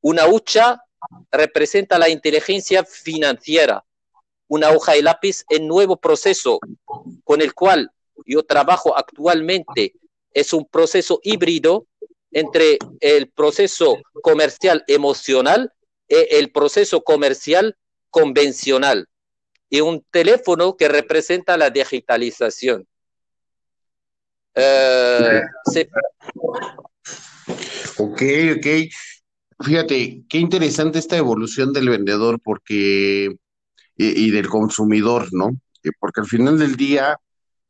Una 0.00 0.26
hucha 0.26 0.82
representa 1.30 2.00
la 2.00 2.08
inteligencia 2.08 2.84
financiera. 2.84 3.84
Una 4.48 4.70
hoja 4.70 4.96
y 4.96 5.02
lápiz, 5.02 5.44
el 5.50 5.68
nuevo 5.68 5.96
proceso 5.96 6.58
con 7.22 7.40
el 7.40 7.54
cual 7.54 7.92
yo 8.26 8.42
trabajo 8.42 8.98
actualmente 8.98 9.94
es 10.34 10.52
un 10.52 10.64
proceso 10.64 11.20
híbrido 11.22 11.86
entre 12.32 12.78
el 12.98 13.30
proceso 13.30 13.98
comercial 14.20 14.82
emocional 14.88 15.72
y 16.08 16.16
el 16.34 16.50
proceso 16.50 17.04
comercial 17.04 17.76
convencional 18.10 19.08
y 19.72 19.80
un 19.80 20.04
teléfono 20.10 20.76
que 20.76 20.86
representa 20.86 21.56
la 21.56 21.70
digitalización. 21.70 22.86
Eh, 24.54 25.40
ok, 27.96 28.22
ok. 28.58 28.66
Fíjate, 29.64 30.24
qué 30.28 30.38
interesante 30.38 30.98
esta 30.98 31.16
evolución 31.16 31.72
del 31.72 31.88
vendedor 31.88 32.38
porque 32.44 33.34
y, 33.96 34.30
del 34.30 34.48
consumidor, 34.50 35.32
¿no? 35.32 35.58
Porque 35.98 36.20
al 36.20 36.26
final 36.26 36.58
del 36.58 36.76
día 36.76 37.18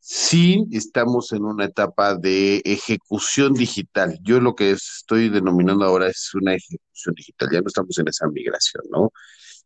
sí 0.01 0.67
estamos 0.73 1.31
en 1.31 1.45
una 1.45 1.67
etapa 1.67 2.17
de 2.17 2.63
ejecución 2.65 3.55
digital. 3.55 4.19
Yo 4.23 4.41
lo 4.41 4.57
que 4.57 4.73
estoy 4.73 5.29
denominando 5.29 5.85
ahora 5.85 6.09
es 6.09 6.35
una 6.35 6.57
ejecución 6.57 7.15
digital. 7.15 7.49
Ya 7.53 7.61
no 7.61 7.69
estamos 7.69 7.97
en 7.97 8.09
esa 8.09 8.27
migración, 8.27 8.83
¿no? 8.91 9.13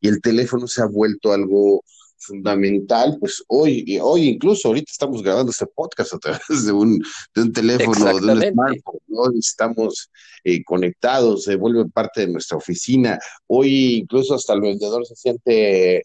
Y 0.03 0.09
el 0.09 0.21
teléfono 0.21 0.67
se 0.67 0.83
ha 0.83 0.87
vuelto 0.87 1.33
algo 1.33 1.83
fundamental, 2.19 3.17
pues 3.21 3.43
hoy, 3.49 3.99
hoy 4.01 4.29
incluso 4.29 4.69
ahorita 4.69 4.91
estamos 4.91 5.23
grabando 5.23 5.51
este 5.51 5.67
podcast 5.67 6.15
a 6.15 6.19
través 6.19 6.67
de 6.67 6.73
un, 6.73 7.03
de 7.35 7.43
un 7.43 7.53
teléfono, 7.53 8.05
de 8.05 8.33
un 8.33 8.43
smartphone, 8.43 9.01
¿no? 9.09 9.23
Estamos 9.39 10.11
eh, 10.45 10.63
conectados, 10.65 11.45
se 11.45 11.57
vuelve 11.57 11.89
parte 11.89 12.23
de 12.23 12.29
nuestra 12.29 12.57
oficina. 12.57 13.19
Hoy 13.47 13.97
incluso 13.97 14.35
hasta 14.35 14.55
el 14.55 14.61
vendedor 14.61 15.07
se 15.07 15.17
siente 15.17 16.05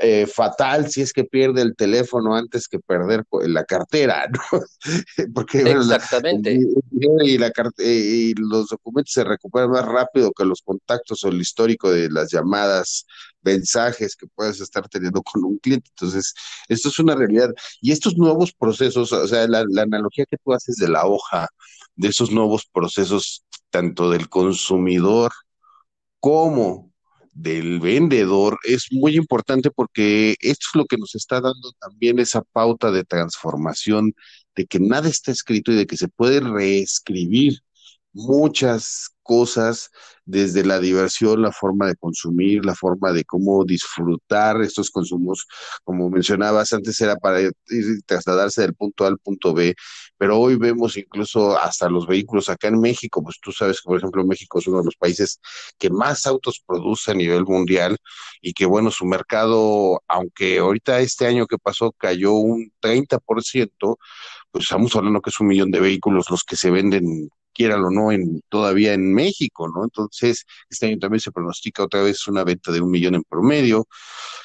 eh, 0.00 0.26
fatal 0.26 0.88
si 0.88 1.00
es 1.02 1.12
que 1.12 1.24
pierde 1.24 1.60
el 1.60 1.74
teléfono 1.74 2.36
antes 2.36 2.68
que 2.68 2.78
perder 2.78 3.24
la 3.46 3.64
cartera, 3.64 4.28
¿no? 4.30 4.60
Porque 5.34 5.62
Exactamente. 5.62 6.60
y, 7.24 7.38
la, 7.38 7.52
y 7.78 8.34
los 8.34 8.68
documentos 8.68 9.12
se 9.12 9.24
recuperan 9.24 9.70
más 9.70 9.84
rápido 9.84 10.30
que 10.30 10.44
los 10.44 10.62
contactos 10.62 11.24
o 11.24 11.28
el 11.28 11.40
histórico 11.40 11.90
de 11.90 12.08
las 12.08 12.30
llamadas, 12.30 13.06
mensajes 13.44 14.16
que 14.16 14.26
puedas 14.34 14.60
estar 14.60 14.88
teniendo 14.88 15.22
con 15.22 15.44
un 15.44 15.58
cliente. 15.58 15.90
Entonces, 15.90 16.34
esto 16.68 16.88
es 16.88 16.98
una 16.98 17.14
realidad. 17.14 17.52
Y 17.80 17.92
estos 17.92 18.16
nuevos 18.16 18.52
procesos, 18.52 19.12
o 19.12 19.28
sea, 19.28 19.46
la 19.48 19.82
analogía 19.82 20.26
que 20.26 20.38
tú 20.42 20.52
haces 20.52 20.76
de 20.76 20.88
la 20.88 21.06
hoja, 21.06 21.48
de 21.96 22.08
esos 22.08 22.30
nuevos 22.30 22.66
procesos, 22.66 23.44
tanto 23.70 24.10
del 24.10 24.28
consumidor 24.28 25.32
como 26.20 26.92
del 27.32 27.80
vendedor 27.80 28.58
es 28.64 28.86
muy 28.92 29.16
importante 29.16 29.70
porque 29.70 30.36
esto 30.40 30.66
es 30.72 30.76
lo 30.76 30.86
que 30.86 30.96
nos 30.96 31.14
está 31.14 31.40
dando 31.40 31.72
también 31.80 32.18
esa 32.20 32.42
pauta 32.42 32.90
de 32.92 33.04
transformación, 33.04 34.14
de 34.54 34.66
que 34.66 34.78
nada 34.78 35.08
está 35.08 35.32
escrito 35.32 35.72
y 35.72 35.74
de 35.74 35.86
que 35.86 35.96
se 35.96 36.08
puede 36.08 36.40
reescribir 36.40 37.58
muchas 38.14 39.10
cosas 39.22 39.90
desde 40.24 40.64
la 40.64 40.78
diversión, 40.78 41.42
la 41.42 41.52
forma 41.52 41.86
de 41.88 41.96
consumir, 41.96 42.64
la 42.64 42.74
forma 42.74 43.12
de 43.12 43.24
cómo 43.24 43.64
disfrutar 43.64 44.60
estos 44.62 44.90
consumos. 44.90 45.46
Como 45.82 46.08
mencionabas, 46.10 46.72
antes 46.72 47.00
era 47.00 47.16
para 47.16 47.40
ir, 47.40 47.52
trasladarse 48.06 48.62
del 48.62 48.74
punto 48.74 49.04
A 49.04 49.08
al 49.08 49.18
punto 49.18 49.52
B, 49.54 49.74
pero 50.16 50.38
hoy 50.38 50.56
vemos 50.56 50.96
incluso 50.96 51.58
hasta 51.58 51.88
los 51.88 52.06
vehículos 52.06 52.48
acá 52.48 52.68
en 52.68 52.80
México, 52.80 53.22
pues 53.22 53.38
tú 53.40 53.52
sabes 53.52 53.80
que 53.80 53.86
por 53.86 53.98
ejemplo 53.98 54.24
México 54.24 54.58
es 54.58 54.66
uno 54.66 54.78
de 54.78 54.86
los 54.86 54.96
países 54.96 55.40
que 55.78 55.90
más 55.90 56.26
autos 56.26 56.62
produce 56.64 57.10
a 57.10 57.14
nivel 57.14 57.44
mundial 57.44 57.96
y 58.40 58.52
que 58.52 58.66
bueno, 58.66 58.90
su 58.90 59.06
mercado, 59.06 60.02
aunque 60.08 60.58
ahorita 60.58 61.00
este 61.00 61.26
año 61.26 61.46
que 61.46 61.58
pasó 61.58 61.92
cayó 61.92 62.34
un 62.34 62.72
30%, 62.80 63.98
pues 64.50 64.64
estamos 64.64 64.94
hablando 64.96 65.20
que 65.20 65.30
es 65.30 65.40
un 65.40 65.48
millón 65.48 65.70
de 65.70 65.80
vehículos 65.80 66.30
los 66.30 66.44
que 66.44 66.56
se 66.56 66.70
venden 66.70 67.28
quiera 67.54 67.76
o 67.76 67.90
no, 67.90 68.12
en, 68.12 68.42
todavía 68.48 68.92
en 68.92 69.14
México, 69.14 69.68
¿no? 69.68 69.84
Entonces, 69.84 70.44
este 70.68 70.86
año 70.86 70.98
también 70.98 71.20
se 71.20 71.32
pronostica 71.32 71.84
otra 71.84 72.02
vez 72.02 72.26
una 72.28 72.44
venta 72.44 72.72
de 72.72 72.80
un 72.80 72.90
millón 72.90 73.14
en 73.14 73.22
promedio. 73.22 73.86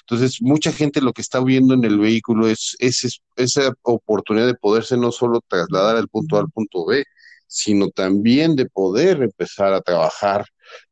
Entonces, 0.01 0.41
mucha 0.41 0.71
gente 0.71 1.01
lo 1.01 1.13
que 1.13 1.21
está 1.21 1.43
viendo 1.43 1.73
en 1.73 1.83
el 1.83 1.99
vehículo 1.99 2.47
es, 2.47 2.75
es, 2.79 3.21
esa 3.35 3.73
oportunidad 3.81 4.47
de 4.47 4.55
poderse 4.55 4.97
no 4.97 5.11
solo 5.11 5.41
trasladar 5.47 5.97
al 5.97 6.07
punto 6.07 6.37
A 6.37 6.39
al 6.41 6.49
punto 6.49 6.85
B, 6.85 7.03
sino 7.47 7.89
también 7.89 8.55
de 8.55 8.67
poder 8.67 9.23
empezar 9.23 9.73
a 9.73 9.81
trabajar 9.81 10.45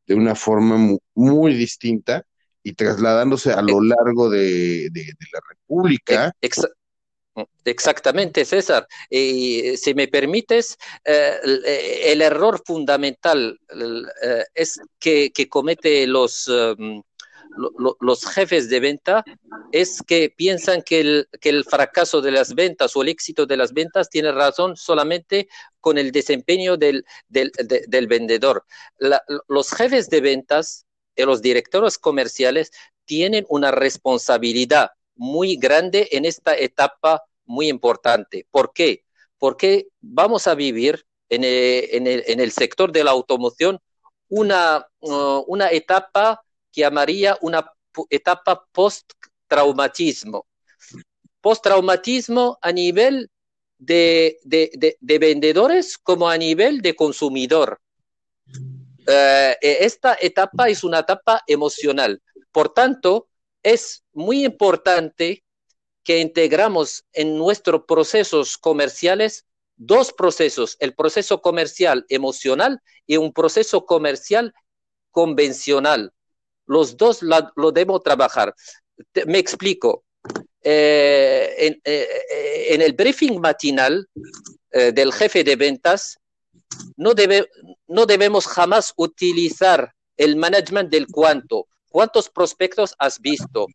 de 0.06 0.14
una 0.14 0.34
forma 0.34 0.96
muy, 1.14 1.54
distinta 1.54 2.24
y 2.62 2.72
trasladándose 2.74 3.52
a 3.52 3.62
lo 3.62 3.80
largo 3.80 4.28
de, 4.28 4.90
la 4.92 5.40
República. 5.48 6.32
Exactamente, 7.64 8.44
César. 8.44 8.86
Y 9.10 9.76
si 9.76 9.94
me 9.94 10.08
permites, 10.08 10.78
eh, 11.04 12.02
el 12.04 12.22
error 12.22 12.62
fundamental 12.64 13.58
eh, 14.22 14.44
es 14.54 14.80
que, 14.98 15.30
que, 15.30 15.48
comete 15.48 16.06
los, 16.06 16.48
um, 16.48 17.02
los 18.00 18.24
jefes 18.26 18.68
de 18.68 18.80
venta 18.80 19.24
es 19.72 20.02
que 20.02 20.32
piensan 20.34 20.82
que 20.82 21.00
el, 21.00 21.28
que 21.40 21.50
el 21.50 21.64
fracaso 21.64 22.20
de 22.20 22.30
las 22.30 22.54
ventas 22.54 22.96
o 22.96 23.02
el 23.02 23.08
éxito 23.08 23.46
de 23.46 23.56
las 23.56 23.72
ventas 23.72 24.08
tiene 24.08 24.32
razón 24.32 24.76
solamente 24.76 25.48
con 25.80 25.98
el 25.98 26.12
desempeño 26.12 26.76
del, 26.76 27.04
del 27.28 28.06
vendedor. 28.06 28.64
los 29.48 29.70
jefes 29.70 30.08
de 30.08 30.20
ventas 30.20 30.86
y 31.16 31.24
los 31.24 31.42
directores 31.42 31.98
comerciales 31.98 32.70
tienen 33.04 33.44
una 33.48 33.70
responsabilidad 33.70 34.90
muy 35.18 35.56
grande 35.56 36.08
en 36.12 36.24
esta 36.24 36.56
etapa 36.56 37.22
muy 37.44 37.68
importante. 37.68 38.46
¿Por 38.50 38.72
qué? 38.72 39.04
Porque 39.36 39.88
vamos 40.00 40.46
a 40.46 40.54
vivir 40.54 41.04
en 41.28 41.44
el, 41.44 42.24
en 42.26 42.40
el, 42.40 42.52
sector 42.52 42.90
de 42.90 43.04
la 43.04 43.10
automoción 43.10 43.78
una, 44.28 44.86
uh, 45.00 45.44
una 45.46 45.70
etapa 45.70 46.42
que 46.72 46.82
llamaría 46.82 47.36
una 47.42 47.70
etapa 48.08 48.64
post-traumatismo. 48.72 50.46
Post-traumatismo 51.40 52.58
a 52.62 52.72
nivel 52.72 53.30
de, 53.78 54.38
de, 54.44 54.96
de, 55.00 55.18
vendedores 55.18 55.98
como 55.98 56.28
a 56.28 56.36
nivel 56.36 56.80
de 56.80 56.96
consumidor. 56.96 57.80
Uh, 59.06 59.54
esta 59.60 60.16
etapa 60.20 60.68
es 60.68 60.84
una 60.84 61.00
etapa 61.00 61.42
emocional. 61.46 62.20
Por 62.52 62.72
tanto, 62.72 63.28
es 63.72 64.04
muy 64.12 64.44
importante 64.44 65.44
que 66.02 66.20
integramos 66.20 67.04
en 67.12 67.36
nuestros 67.36 67.82
procesos 67.86 68.56
comerciales 68.56 69.44
dos 69.76 70.12
procesos, 70.12 70.76
el 70.80 70.94
proceso 70.94 71.40
comercial 71.40 72.04
emocional 72.08 72.80
y 73.06 73.16
un 73.16 73.32
proceso 73.32 73.84
comercial 73.84 74.52
convencional. 75.10 76.12
Los 76.66 76.96
dos 76.96 77.20
lo 77.22 77.72
debemos 77.72 78.02
trabajar. 78.02 78.54
me 79.26 79.38
explico. 79.38 80.04
Eh, 80.62 81.54
en, 81.58 81.80
eh, 81.84 82.08
en, 82.70 82.82
el 82.82 82.92
briefing 82.92 83.40
matinal 83.40 84.08
eh, 84.72 84.92
del 84.92 85.12
jefe 85.12 85.44
de 85.44 85.56
ventas, 85.56 86.18
no, 86.96 87.14
debe, 87.14 87.48
no 87.86 88.04
debemos 88.06 88.46
jamás 88.46 88.92
utilizar 88.96 89.92
el 90.16 90.36
management 90.36 90.90
del 90.90 91.06
cuánto. 91.06 91.68
¿Cuántos 91.98 92.30
prospectos 92.30 92.94
has 93.00 93.20
visto? 93.20 93.66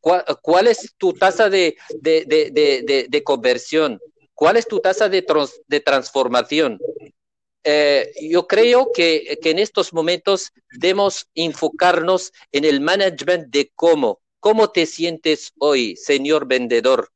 ¿Cuál, 0.00 0.66
es 0.66 0.94
tu 0.96 1.12
tasa 1.12 1.50
de, 1.50 1.76
de, 2.00 3.06
de, 3.06 3.22
conversión? 3.22 4.00
¿Cuál 4.32 4.56
es 4.56 4.66
tu 4.66 4.80
tasa 4.80 5.10
de, 5.10 5.20
trans, 5.20 5.60
transformación? 5.84 6.78
Eh, 7.64 8.10
yo 8.30 8.46
creo 8.46 8.92
que, 8.94 9.38
que, 9.42 9.50
en 9.50 9.58
estos 9.58 9.92
momentos 9.92 10.54
debemos 10.70 11.28
enfocarnos 11.34 12.32
en 12.50 12.64
el 12.64 12.80
management 12.80 13.48
de 13.48 13.70
cómo, 13.74 14.22
cómo 14.40 14.70
te 14.70 14.86
sientes 14.86 15.52
hoy, 15.58 15.96
señor 15.96 16.46
vendedor, 16.48 17.12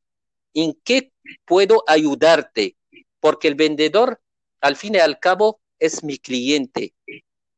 en 0.52 0.78
qué 0.84 1.10
puedo 1.46 1.84
ayudarte, 1.86 2.76
porque 3.18 3.48
el 3.48 3.54
vendedor, 3.54 4.20
al 4.60 4.76
fin 4.76 4.96
y 4.96 4.98
al 4.98 5.18
cabo, 5.20 5.62
es 5.78 6.04
mi 6.04 6.18
cliente. 6.18 6.92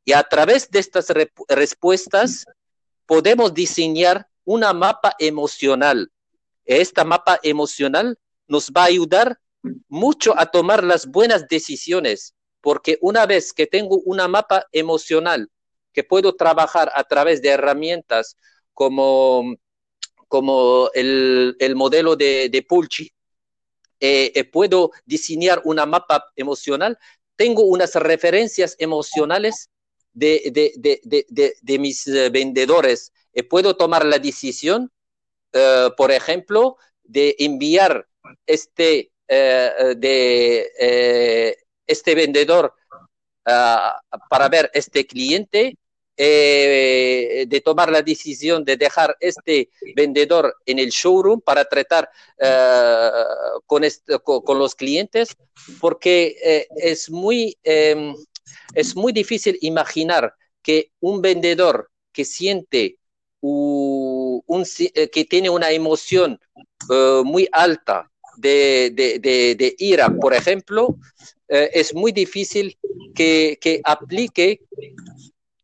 Y 0.04 0.12
a 0.12 0.22
través 0.22 0.70
de 0.70 0.78
estas 0.78 1.08
respuestas 1.48 2.46
podemos 3.12 3.52
diseñar 3.52 4.26
una 4.42 4.72
mapa 4.72 5.14
emocional. 5.18 6.10
Esta 6.64 7.04
mapa 7.04 7.38
emocional 7.42 8.18
nos 8.46 8.70
va 8.70 8.84
a 8.84 8.86
ayudar 8.86 9.38
mucho 9.86 10.32
a 10.38 10.46
tomar 10.46 10.82
las 10.82 11.04
buenas 11.04 11.46
decisiones, 11.46 12.34
porque 12.62 12.96
una 13.02 13.26
vez 13.26 13.52
que 13.52 13.66
tengo 13.66 14.00
una 14.06 14.28
mapa 14.28 14.66
emocional 14.72 15.50
que 15.92 16.04
puedo 16.04 16.36
trabajar 16.36 16.90
a 16.94 17.04
través 17.04 17.42
de 17.42 17.50
herramientas 17.50 18.38
como, 18.72 19.56
como 20.26 20.88
el, 20.94 21.54
el 21.60 21.76
modelo 21.76 22.16
de, 22.16 22.48
de 22.48 22.62
Pulci, 22.62 23.12
eh, 24.00 24.32
eh, 24.34 24.44
puedo 24.44 24.90
diseñar 25.04 25.60
una 25.66 25.84
mapa 25.84 26.32
emocional, 26.34 26.98
tengo 27.36 27.64
unas 27.64 27.94
referencias 27.94 28.74
emocionales 28.78 29.68
de, 30.12 30.50
de, 30.52 31.00
de, 31.04 31.54
de 31.60 31.78
mis 31.78 32.06
eh, 32.06 32.30
vendedores, 32.30 33.12
eh, 33.32 33.42
puedo 33.42 33.76
tomar 33.76 34.04
la 34.04 34.18
decisión, 34.18 34.90
eh, 35.52 35.88
por 35.96 36.12
ejemplo, 36.12 36.76
de 37.02 37.34
enviar 37.38 38.06
este, 38.46 39.10
de, 39.28 40.70
este 41.86 42.14
vendedor 42.14 42.74
para 43.44 44.48
ver 44.50 44.70
este 44.74 45.06
cliente, 45.06 45.76
de 46.16 47.62
tomar 47.64 47.90
la 47.90 48.02
decisión 48.02 48.64
de 48.64 48.76
dejar 48.76 49.16
este 49.20 49.70
vendedor 49.96 50.54
en 50.66 50.78
el 50.78 50.90
showroom 50.90 51.40
para 51.40 51.64
tratar 51.64 52.10
con, 53.66 53.82
con, 54.22 54.58
los 54.58 54.74
clientes, 54.74 55.34
porque 55.80 56.68
es, 56.76 57.10
muy, 57.10 57.56
em, 57.64 58.14
es 58.74 58.96
muy 58.96 59.12
difícil 59.12 59.58
imaginar 59.60 60.34
que 60.62 60.92
un 61.00 61.20
vendedor 61.20 61.90
que 62.12 62.24
siente 62.24 62.98
un, 63.40 64.64
eh, 64.78 65.10
que 65.10 65.24
tiene 65.24 65.50
una 65.50 65.70
emoción 65.70 66.38
uh, 66.88 67.24
muy 67.24 67.48
alta 67.50 68.10
de, 68.36 69.74
ira, 69.78 70.14
por 70.20 70.32
ejemplo, 70.32 70.86
uh, 70.88 70.96
es 71.48 71.94
muy 71.94 72.12
difícil 72.12 72.78
que, 73.14 73.58
que, 73.60 73.80
aplique 73.84 74.60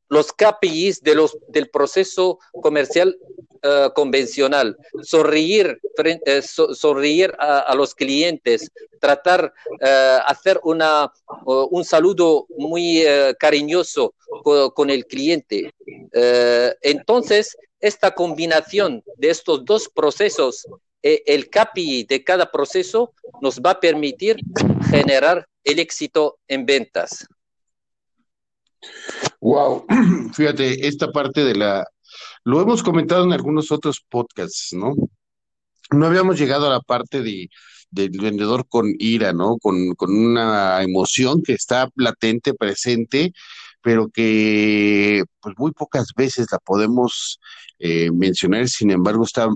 los 0.08 0.32
KPIs 0.32 1.02
de 1.02 1.14
los, 1.14 1.38
del 1.48 1.70
proceso 1.70 2.38
comercial 2.50 3.16
uh, 3.62 3.92
convencional, 3.94 4.76
sonreír, 5.02 5.80
so, 6.42 6.74
sonreír 6.74 7.34
a, 7.38 7.74
los 7.74 7.94
clientes, 7.94 8.70
tratar 9.00 9.52
hacer 10.26 10.60
una, 10.64 11.12
un 11.44 11.84
saludo 11.84 12.46
muy 12.56 13.04
cariñoso 13.38 14.14
con, 14.42 14.70
con, 14.70 14.90
el 14.90 15.06
cliente. 15.06 15.72
entonces, 16.82 17.56
esta 17.80 18.14
combinación 18.14 19.02
de 19.16 19.30
estos 19.30 19.64
dos 19.64 19.88
procesos, 19.88 20.66
eh, 21.02 21.22
el 21.26 21.48
CAPI 21.48 22.04
de 22.04 22.24
cada 22.24 22.50
proceso 22.50 23.12
nos 23.40 23.60
va 23.60 23.72
a 23.72 23.80
permitir 23.80 24.36
generar 24.90 25.46
el 25.62 25.78
éxito 25.78 26.38
en 26.48 26.66
ventas. 26.66 27.26
Wow, 29.40 29.86
fíjate, 30.34 30.86
esta 30.86 31.10
parte 31.12 31.44
de 31.44 31.54
la, 31.54 31.86
lo 32.44 32.60
hemos 32.60 32.82
comentado 32.82 33.24
en 33.24 33.32
algunos 33.32 33.72
otros 33.72 34.04
podcasts, 34.08 34.72
¿no? 34.72 34.94
No 35.90 36.06
habíamos 36.06 36.38
llegado 36.38 36.66
a 36.66 36.70
la 36.70 36.80
parte 36.80 37.22
de, 37.22 37.48
del 37.90 38.10
vendedor 38.10 38.66
con 38.68 38.94
ira, 38.98 39.32
¿no? 39.32 39.58
Con, 39.58 39.94
con 39.94 40.14
una 40.14 40.82
emoción 40.82 41.42
que 41.42 41.54
está 41.54 41.88
latente, 41.96 42.54
presente, 42.54 43.32
pero 43.82 44.08
que 44.08 45.24
pues 45.40 45.54
muy 45.58 45.72
pocas 45.72 46.08
veces 46.16 46.46
la 46.52 46.58
podemos 46.58 47.40
eh, 47.78 48.10
mencionar, 48.10 48.68
sin 48.68 48.90
embargo 48.90 49.24
está 49.24 49.48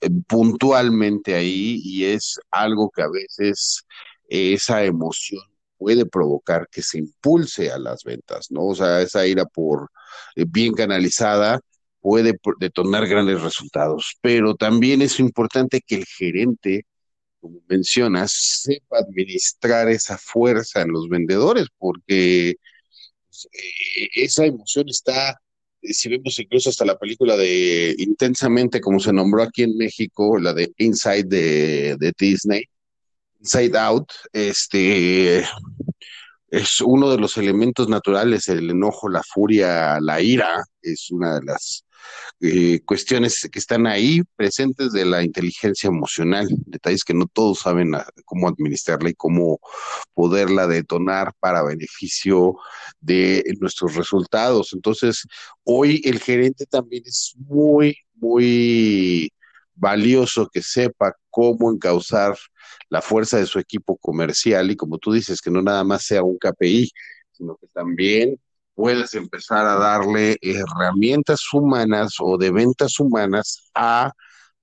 eh, 0.00 0.10
puntualmente 0.26 1.34
ahí 1.34 1.80
y 1.82 2.04
es 2.04 2.38
algo 2.50 2.90
que 2.90 3.02
a 3.02 3.08
veces 3.08 3.84
eh, 4.28 4.54
esa 4.54 4.84
emoción 4.84 5.42
puede 5.78 6.06
provocar 6.06 6.68
que 6.70 6.82
se 6.82 6.98
impulse 6.98 7.70
a 7.72 7.78
las 7.78 8.04
ventas, 8.04 8.50
¿no? 8.50 8.66
O 8.66 8.74
sea, 8.74 9.00
esa 9.00 9.26
ira 9.26 9.44
por 9.46 9.90
bien 10.36 10.74
canalizada 10.74 11.60
puede 12.00 12.34
detonar 12.58 13.06
grandes 13.06 13.42
resultados, 13.42 14.16
pero 14.20 14.54
también 14.54 15.02
es 15.02 15.20
importante 15.20 15.80
que 15.86 15.96
el 15.96 16.06
gerente, 16.06 16.86
como 17.40 17.60
mencionas, 17.68 18.32
sepa 18.62 18.98
administrar 18.98 19.88
esa 19.88 20.18
fuerza 20.18 20.82
en 20.82 20.92
los 20.92 21.08
vendedores, 21.08 21.66
porque 21.78 22.50
eh, 22.50 24.08
esa 24.14 24.44
emoción 24.46 24.88
está, 24.88 25.40
eh, 25.82 25.92
si 25.92 26.08
vemos 26.08 26.38
incluso 26.38 26.70
hasta 26.70 26.84
la 26.84 26.98
película 26.98 27.36
de 27.36 27.94
Intensamente, 27.98 28.80
como 28.80 29.00
se 29.00 29.12
nombró 29.12 29.42
aquí 29.42 29.62
en 29.64 29.76
México, 29.76 30.38
la 30.38 30.52
de 30.54 30.72
Inside 30.78 31.24
de, 31.24 31.96
de 31.98 32.12
Disney, 32.18 32.64
Inside 33.40 33.78
Out, 33.78 34.12
este, 34.32 35.44
es 36.50 36.80
uno 36.80 37.10
de 37.10 37.18
los 37.18 37.36
elementos 37.36 37.88
naturales, 37.88 38.48
el 38.48 38.70
enojo, 38.70 39.08
la 39.08 39.22
furia, 39.22 40.00
la 40.00 40.20
ira, 40.20 40.64
es 40.82 41.10
una 41.10 41.38
de 41.38 41.44
las 41.44 41.84
eh, 42.40 42.80
cuestiones 42.84 43.48
que 43.50 43.58
están 43.58 43.86
ahí 43.86 44.22
presentes 44.36 44.92
de 44.92 45.04
la 45.04 45.22
inteligencia 45.22 45.88
emocional, 45.88 46.48
detalles 46.66 47.04
que 47.04 47.14
no 47.14 47.26
todos 47.26 47.60
saben 47.60 47.92
cómo 48.24 48.48
administrarla 48.48 49.10
y 49.10 49.14
cómo 49.14 49.60
poderla 50.14 50.66
detonar 50.66 51.32
para 51.40 51.64
beneficio 51.64 52.56
de 53.00 53.44
nuestros 53.60 53.96
resultados. 53.96 54.72
Entonces, 54.72 55.26
hoy 55.64 56.00
el 56.04 56.20
gerente 56.20 56.66
también 56.66 57.02
es 57.06 57.34
muy, 57.38 57.96
muy 58.14 59.32
valioso 59.74 60.48
que 60.52 60.62
sepa 60.62 61.14
cómo 61.30 61.72
encauzar 61.72 62.36
la 62.88 63.02
fuerza 63.02 63.38
de 63.38 63.46
su 63.46 63.58
equipo 63.58 63.96
comercial 63.96 64.70
y 64.70 64.76
como 64.76 64.98
tú 64.98 65.12
dices, 65.12 65.40
que 65.40 65.50
no 65.50 65.62
nada 65.62 65.84
más 65.84 66.04
sea 66.04 66.22
un 66.22 66.38
KPI, 66.38 66.90
sino 67.32 67.56
que 67.56 67.66
también 67.68 68.38
puedes 68.78 69.12
empezar 69.14 69.66
a 69.66 69.74
darle 69.74 70.38
herramientas 70.40 71.42
humanas 71.52 72.14
o 72.20 72.38
de 72.38 72.52
ventas 72.52 73.00
humanas 73.00 73.72
a 73.74 74.12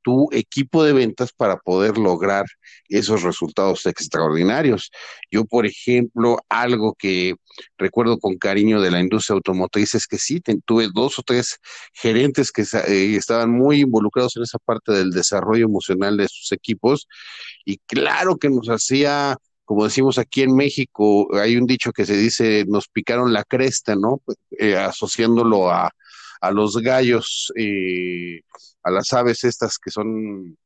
tu 0.01 0.29
equipo 0.31 0.85
de 0.85 0.93
ventas 0.93 1.33
para 1.33 1.57
poder 1.57 1.97
lograr 1.97 2.45
esos 2.87 3.23
resultados 3.23 3.85
extraordinarios. 3.85 4.89
Yo, 5.29 5.43
por 5.43 5.65
ejemplo, 5.65 6.37
algo 6.47 6.95
que 6.97 7.35
recuerdo 7.77 8.17
con 8.17 8.37
cariño 8.37 8.79
de 8.79 8.91
la 8.91 9.01
industria 9.01 9.35
automotriz 9.35 9.95
es 9.95 10.07
que 10.07 10.17
sí, 10.17 10.41
tuve 10.63 10.87
dos 10.93 11.19
o 11.19 11.21
tres 11.21 11.57
gerentes 11.91 12.53
que 12.53 12.61
eh, 12.61 13.17
estaban 13.17 13.51
muy 13.51 13.81
involucrados 13.81 14.37
en 14.37 14.43
esa 14.43 14.59
parte 14.59 14.93
del 14.93 15.09
desarrollo 15.11 15.65
emocional 15.65 16.15
de 16.15 16.29
sus 16.29 16.53
equipos 16.53 17.09
y 17.65 17.79
claro 17.79 18.37
que 18.37 18.49
nos 18.49 18.69
hacía 18.69 19.35
como 19.65 19.83
decimos 19.83 20.17
aquí 20.17 20.43
en 20.43 20.55
México, 20.55 21.27
hay 21.35 21.57
un 21.57 21.65
dicho 21.65 21.91
que 21.91 22.05
se 22.05 22.15
dice, 22.15 22.65
nos 22.67 22.87
picaron 22.87 23.33
la 23.33 23.43
cresta, 23.43 23.95
¿no? 23.95 24.21
Eh, 24.51 24.77
asociándolo 24.77 25.69
a, 25.71 25.91
a 26.45 26.51
los 26.51 26.77
gallos, 26.77 27.51
eh, 27.55 28.41
a 28.83 28.91
las 28.91 29.11
aves 29.13 29.43
estas 29.43 29.77
que 29.77 29.89
son, 29.89 30.57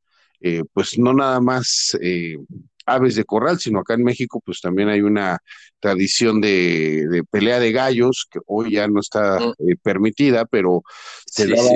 eh, 0.41 0.63
pues 0.73 0.97
no 0.97 1.13
nada 1.13 1.39
más 1.39 1.97
eh, 2.01 2.37
aves 2.85 3.15
de 3.15 3.23
corral, 3.23 3.59
sino 3.59 3.79
acá 3.79 3.93
en 3.93 4.03
México 4.03 4.41
pues 4.43 4.61
también 4.61 4.89
hay 4.89 5.01
una 5.01 5.39
tradición 5.79 6.41
de, 6.41 7.23
pelea 7.31 7.59
de 7.59 7.71
gallos, 7.71 8.27
que 8.29 8.39
hoy 8.45 8.73
ya 8.73 8.87
no 8.87 8.99
está 8.99 9.39
mm. 9.39 9.53
permitida, 9.81 10.45
pero 10.45 10.83
se, 11.25 11.47
daba, 11.47 11.69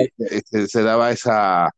se, 0.68 0.82
daba 0.82 1.10
esa 1.10 1.70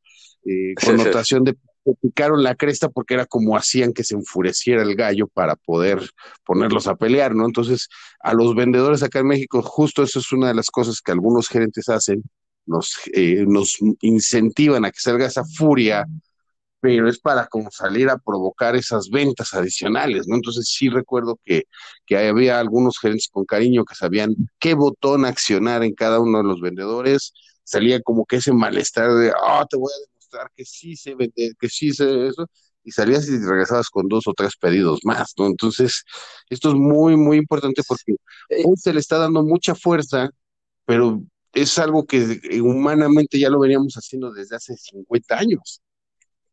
connotación 0.85 1.45
de 1.45 1.57
picaron 1.95 2.43
la 2.43 2.55
cresta 2.55 2.89
porque 2.89 3.15
era 3.15 3.27
como 3.27 3.57
hacían 3.57 3.93
que 3.93 4.05
se 4.05 4.15
enfureciera 4.15 4.83
el 4.83 4.95
gallo 4.97 5.29
para 5.29 5.57
poder 5.57 6.11
ponerlos 6.45 6.87
a 6.87 6.97
pelear, 6.97 7.35
¿no? 7.35 7.47
Entonces, 7.47 7.89
a 8.21 8.35
los 8.35 8.55
vendedores 8.55 9.03
acá 9.03 9.21
en 9.21 9.29
México, 9.29 9.63
justo 9.63 10.03
eso 10.03 10.19
es 10.19 10.33
una 10.33 10.49
de 10.49 10.55
las 10.55 10.71
cosas 10.71 11.01
que 11.01 11.13
algunos 11.13 11.49
gerentes 11.49 11.89
hacen, 11.89 12.23
nos, 12.67 12.97
eh, 13.13 13.45
nos 13.47 13.79
incentivan 14.01 14.85
a 14.85 14.91
que 14.91 15.01
salga 15.01 15.27
esa 15.27 15.45
furia, 15.45 16.07
pero 16.81 17.09
es 17.09 17.19
para 17.19 17.47
como 17.47 17.71
salir 17.71 18.09
a 18.09 18.19
provocar 18.19 18.77
esas 18.77 19.09
ventas 19.09 19.55
adicionales, 19.55 20.27
¿no? 20.29 20.37
Entonces 20.37 20.69
sí 20.69 20.89
recuerdo 20.89 21.39
que, 21.45 21.65
que 22.05 22.17
había 22.17 22.59
algunos 22.59 22.99
gerentes 22.99 23.29
con 23.31 23.45
cariño 23.45 23.85
que 23.85 23.95
sabían 23.95 24.35
qué 24.59 24.75
botón 24.75 25.25
accionar 25.25 25.83
en 25.85 25.95
cada 25.95 26.21
uno 26.21 26.39
de 26.39 26.45
los 26.45 26.61
vendedores, 26.61 27.33
salía 27.65 28.01
como 28.01 28.27
que 28.27 28.37
ese 28.37 28.53
malestar 28.53 29.13
de, 29.15 29.33
ah, 29.43 29.67
te 29.69 29.77
voy 29.77 29.91
a 29.93 30.16
que 30.55 30.65
sí 30.65 30.97
se 30.97 31.15
vende, 31.15 31.53
que 31.59 31.69
sí 31.69 31.93
se 31.93 32.29
eso, 32.29 32.47
y 32.85 32.93
salías 32.93 33.29
y 33.29 33.39
regresabas 33.39 33.91
con 33.91 34.09
dos 34.09 34.27
o 34.27 34.33
tres 34.33 34.57
pedidos 34.57 35.01
más, 35.05 35.33
¿no? 35.37 35.47
Entonces, 35.47 36.05
esto 36.49 36.69
es 36.71 36.75
muy, 36.77 37.17
muy 37.17 37.37
importante 37.39 37.83
porque 37.87 38.13
eh, 38.49 38.63
hoy 38.65 38.77
se 38.77 38.93
le 38.93 39.01
está 39.01 39.19
dando 39.19 39.43
mucha 39.43 39.75
fuerza, 39.75 40.31
pero 40.85 41.21
es 41.53 41.79
algo 41.79 42.07
que 42.07 42.41
humanamente 42.63 43.39
ya 43.39 43.51
lo 43.51 43.59
veníamos 43.59 43.95
haciendo 43.95 44.33
desde 44.33 44.57
hace 44.57 44.77
50 44.77 45.39
años. 45.39 45.81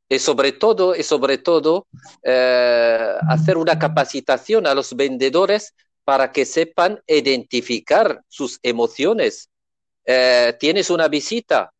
Y 0.09 0.19
sobre 0.19 0.51
todo, 0.53 0.95
y 0.95 1.03
sobre 1.03 1.37
todo 1.37 1.87
eh, 2.23 3.15
hacer 3.29 3.57
una 3.57 3.77
capacitación 3.77 4.67
a 4.67 4.73
los 4.73 4.95
vendedores 4.95 5.73
para 6.03 6.31
que 6.31 6.45
sepan 6.45 7.01
identificar 7.07 8.21
sus 8.27 8.59
emociones. 8.63 9.49
Eh, 10.05 10.55
tienes 10.59 10.89
una 10.89 11.07
visita, 11.07 11.73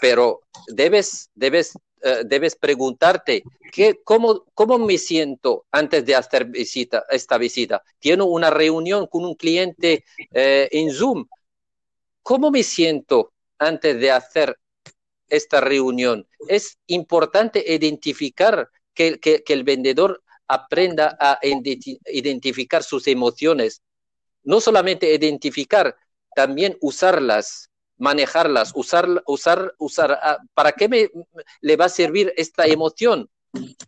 pero 0.00 0.42
debes, 0.68 1.30
debes, 1.34 1.76
eh, 2.02 2.22
debes 2.24 2.54
preguntarte 2.54 3.42
¿qué, 3.72 4.00
cómo, 4.04 4.44
cómo 4.54 4.78
me 4.78 4.98
siento 4.98 5.66
antes 5.72 6.04
de 6.06 6.14
hacer 6.14 6.44
visita, 6.46 7.04
esta 7.10 7.38
visita. 7.38 7.82
Tiene 7.98 8.22
una 8.22 8.50
reunión 8.50 9.06
con 9.06 9.24
un 9.24 9.34
cliente 9.34 10.04
eh, 10.32 10.68
en 10.70 10.92
Zoom. 10.92 11.26
¿Cómo 12.22 12.50
me 12.50 12.62
siento 12.62 13.32
antes 13.58 13.98
de 14.00 14.10
hacer 14.10 14.58
esta 15.28 15.60
reunión? 15.60 16.26
Es 16.48 16.78
importante 16.86 17.64
identificar 17.66 18.68
que, 18.94 19.18
que, 19.18 19.42
que 19.42 19.52
el 19.52 19.64
vendedor 19.64 20.22
aprenda 20.48 21.16
a 21.20 21.38
identificar 21.42 22.82
sus 22.82 23.06
emociones. 23.08 23.82
No 24.44 24.60
solamente 24.60 25.12
identificar, 25.12 25.96
también 26.36 26.76
usarlas 26.80 27.70
manejarlas, 27.98 28.72
usar, 28.74 29.22
usar, 29.26 29.74
usar, 29.78 30.18
ah, 30.22 30.38
¿para 30.54 30.72
qué 30.72 30.88
me, 30.88 31.10
le 31.60 31.76
va 31.76 31.86
a 31.86 31.90
servir 31.90 32.32
esta 32.36 32.66
emoción? 32.66 33.28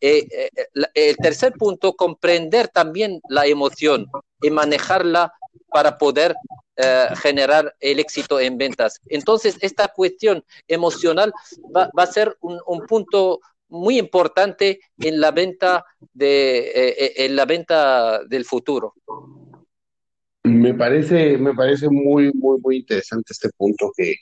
Eh, 0.01 0.27
eh, 0.31 0.51
el 0.95 1.17
tercer 1.17 1.53
punto, 1.53 1.95
comprender 1.95 2.69
también 2.69 3.21
la 3.29 3.47
emoción 3.47 4.07
y 4.41 4.51
manejarla 4.51 5.35
para 5.69 5.99
poder 5.99 6.35
eh, 6.77 7.09
generar 7.17 7.75
el 7.81 7.99
éxito 7.99 8.41
en 8.41 8.57
ventas. 8.57 8.99
Entonces, 9.09 9.59
esta 9.61 9.89
cuestión 9.89 10.43
emocional 10.69 11.35
va, 11.77 11.91
va 11.97 12.05
a 12.05 12.07
ser 12.07 12.35
un, 12.41 12.59
un, 12.67 12.87
punto 12.87 13.41
muy 13.69 13.99
importante 13.99 14.81
en 14.99 15.21
la 15.21 15.33
venta 15.33 15.85
de 16.15 17.13
en 17.19 17.37
la 17.37 17.45
venta 17.45 18.25
del 18.25 18.47
futuro. 18.47 18.95
Me 20.45 20.73
parece, 20.75 21.37
me 21.37 21.55
parece 21.55 21.89
muy, 21.91 22.33
muy, 22.33 22.59
muy 22.61 22.77
interesante 22.79 23.33
este 23.33 23.51
punto 23.57 23.93
que, 23.97 24.17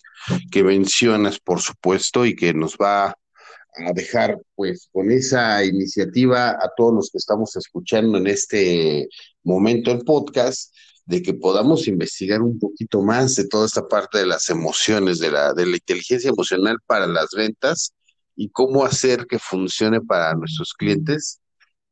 que 0.51 0.65
mencionas, 0.65 1.39
por 1.39 1.61
supuesto, 1.61 2.25
y 2.27 2.35
que 2.35 2.53
nos 2.55 2.77
va 2.77 3.09
a 3.09 3.93
dejar, 3.95 4.39
pues, 4.55 4.89
con 4.91 5.11
esa 5.11 5.63
iniciativa 5.65 6.51
a 6.51 6.71
todos 6.77 6.95
los 6.95 7.11
que 7.11 7.19
estamos 7.19 7.55
escuchando 7.57 8.19
en 8.19 8.27
este 8.27 9.09
momento 9.45 9.93
el 9.93 10.01
podcast, 10.01 10.75
de 11.07 11.23
que 11.23 11.35
podamos 11.35 11.87
investigar 11.87 12.43
un 12.43 12.59
poquito 12.59 13.01
más 13.01 13.37
de 13.37 13.47
toda 13.47 13.67
esta 13.67 13.87
parte 13.87 14.19
de 14.19 14.27
las 14.27 14.51
emociones, 14.51 15.21
de 15.21 15.31
la, 15.31 15.55
de 15.55 15.65
la 15.65 15.77
inteligencia 15.77 16.31
emocional 16.31 16.79
para 16.85 17.07
las 17.07 17.29
ventas 17.35 17.93
y 18.35 18.51
cómo 18.51 18.85
hacer 18.85 19.27
que 19.27 19.39
funcione 19.39 20.01
para 20.01 20.35
nuestros 20.35 20.75
clientes, 20.75 21.41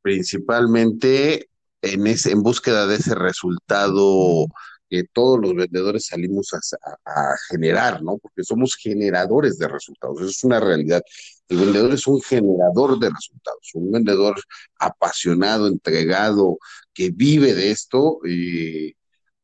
principalmente 0.02 1.48
en, 1.92 2.06
ese, 2.06 2.32
en 2.32 2.42
búsqueda 2.42 2.86
de 2.86 2.96
ese 2.96 3.14
resultado 3.14 4.46
que 4.88 5.04
todos 5.12 5.40
los 5.40 5.54
vendedores 5.54 6.06
salimos 6.06 6.50
a, 7.06 7.34
generar, 7.48 8.02
¿no? 8.02 8.18
Porque 8.18 8.44
somos 8.44 8.76
generadores 8.76 9.58
de 9.58 9.68
resultados, 9.68 10.20
eso 10.20 10.30
es 10.30 10.44
una 10.44 10.60
realidad. 10.60 11.02
El 11.48 11.58
vendedor 11.58 11.92
es 11.92 12.06
un 12.06 12.20
generador 12.20 12.98
de 12.98 13.10
resultados, 13.10 13.70
un 13.74 13.90
vendedor 13.92 14.36
apasionado, 14.78 15.66
entregado, 15.66 16.58
que 16.92 17.10
vive 17.10 17.54
de 17.54 17.70
esto, 17.70 18.18
y 18.24 18.94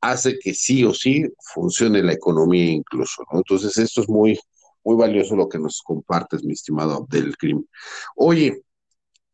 hace 0.00 0.38
que 0.38 0.54
sí 0.54 0.84
o 0.84 0.94
sí 0.94 1.24
funcione 1.54 2.02
la 2.02 2.12
economía 2.12 2.70
incluso, 2.72 3.22
¿no? 3.32 3.38
Entonces 3.38 3.76
esto 3.78 4.02
es 4.02 4.08
muy, 4.08 4.38
muy 4.84 4.96
valioso 4.96 5.36
lo 5.36 5.48
que 5.48 5.58
nos 5.58 5.82
compartes, 5.82 6.44
mi 6.44 6.52
estimado 6.52 6.94
Abdel 6.94 7.36
Krim. 7.36 7.64
Oye, 8.16 8.62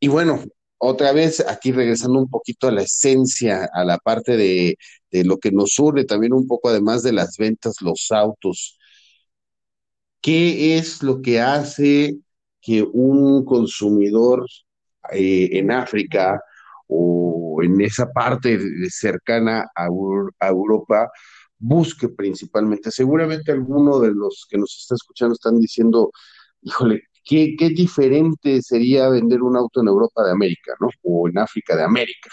y 0.00 0.08
bueno, 0.08 0.42
otra 0.78 1.12
vez 1.12 1.40
aquí 1.48 1.72
regresando 1.72 2.18
un 2.18 2.28
poquito 2.30 2.68
a 2.68 2.72
la 2.72 2.82
esencia, 2.82 3.68
a 3.72 3.84
la 3.84 3.98
parte 3.98 4.36
de, 4.36 4.76
lo 5.24 5.38
que 5.38 5.50
nos 5.52 5.78
une 5.78 6.04
también 6.04 6.34
un 6.34 6.46
poco 6.46 6.68
además 6.68 7.02
de 7.02 7.12
las 7.12 7.36
ventas, 7.38 7.80
los 7.80 8.10
autos. 8.12 8.78
¿Qué 10.20 10.76
es 10.76 11.02
lo 11.02 11.22
que 11.22 11.40
hace 11.40 12.18
que 12.60 12.82
un 12.82 13.44
consumidor 13.44 14.46
eh, 15.12 15.50
en 15.52 15.70
África 15.70 16.40
o 16.88 17.60
en 17.62 17.80
esa 17.80 18.12
parte 18.12 18.58
cercana 18.90 19.70
a, 19.74 19.86
a 20.40 20.48
Europa 20.48 21.10
busque 21.58 22.08
principalmente? 22.08 22.90
Seguramente 22.90 23.52
alguno 23.52 24.00
de 24.00 24.12
los 24.12 24.46
que 24.50 24.58
nos 24.58 24.76
está 24.78 24.96
escuchando 24.96 25.34
están 25.34 25.58
diciendo, 25.58 26.10
híjole, 26.62 27.04
¿Qué, 27.26 27.56
diferente 27.74 28.62
sería 28.62 29.08
vender 29.08 29.42
un 29.42 29.56
auto 29.56 29.80
en 29.80 29.88
Europa 29.88 30.24
de 30.24 30.30
América, 30.30 30.74
¿no? 30.78 30.88
O 31.02 31.28
en 31.28 31.38
África 31.38 31.74
de 31.74 31.82
América. 31.82 32.30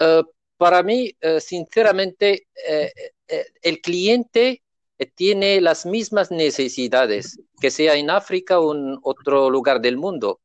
Eh, 0.00 0.22
para 0.56 0.82
mí, 0.82 1.12
eh, 1.20 1.38
sinceramente, 1.38 2.46
eh, 2.66 2.90
el 3.60 3.80
cliente 3.82 4.62
tiene 5.14 5.60
las 5.60 5.84
mismas 5.84 6.30
necesidades, 6.30 7.38
que 7.60 7.70
sea 7.70 7.94
en 7.94 8.08
África 8.08 8.58
o 8.58 8.74
en 8.74 8.96
otro 9.02 9.50
lugar 9.50 9.82
del 9.82 9.98
mundo. 9.98 10.40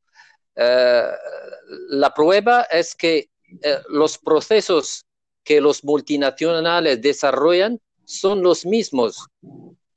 la 0.56 2.12
prueba 2.14 2.62
es 2.64 2.94
que 2.94 3.30
los 3.88 4.18
procesos 4.18 5.06
que 5.42 5.60
los 5.60 5.82
multinacionales 5.84 7.00
desarrollan 7.00 7.80
son 8.04 8.42
los 8.42 8.66
mismos. 8.66 9.26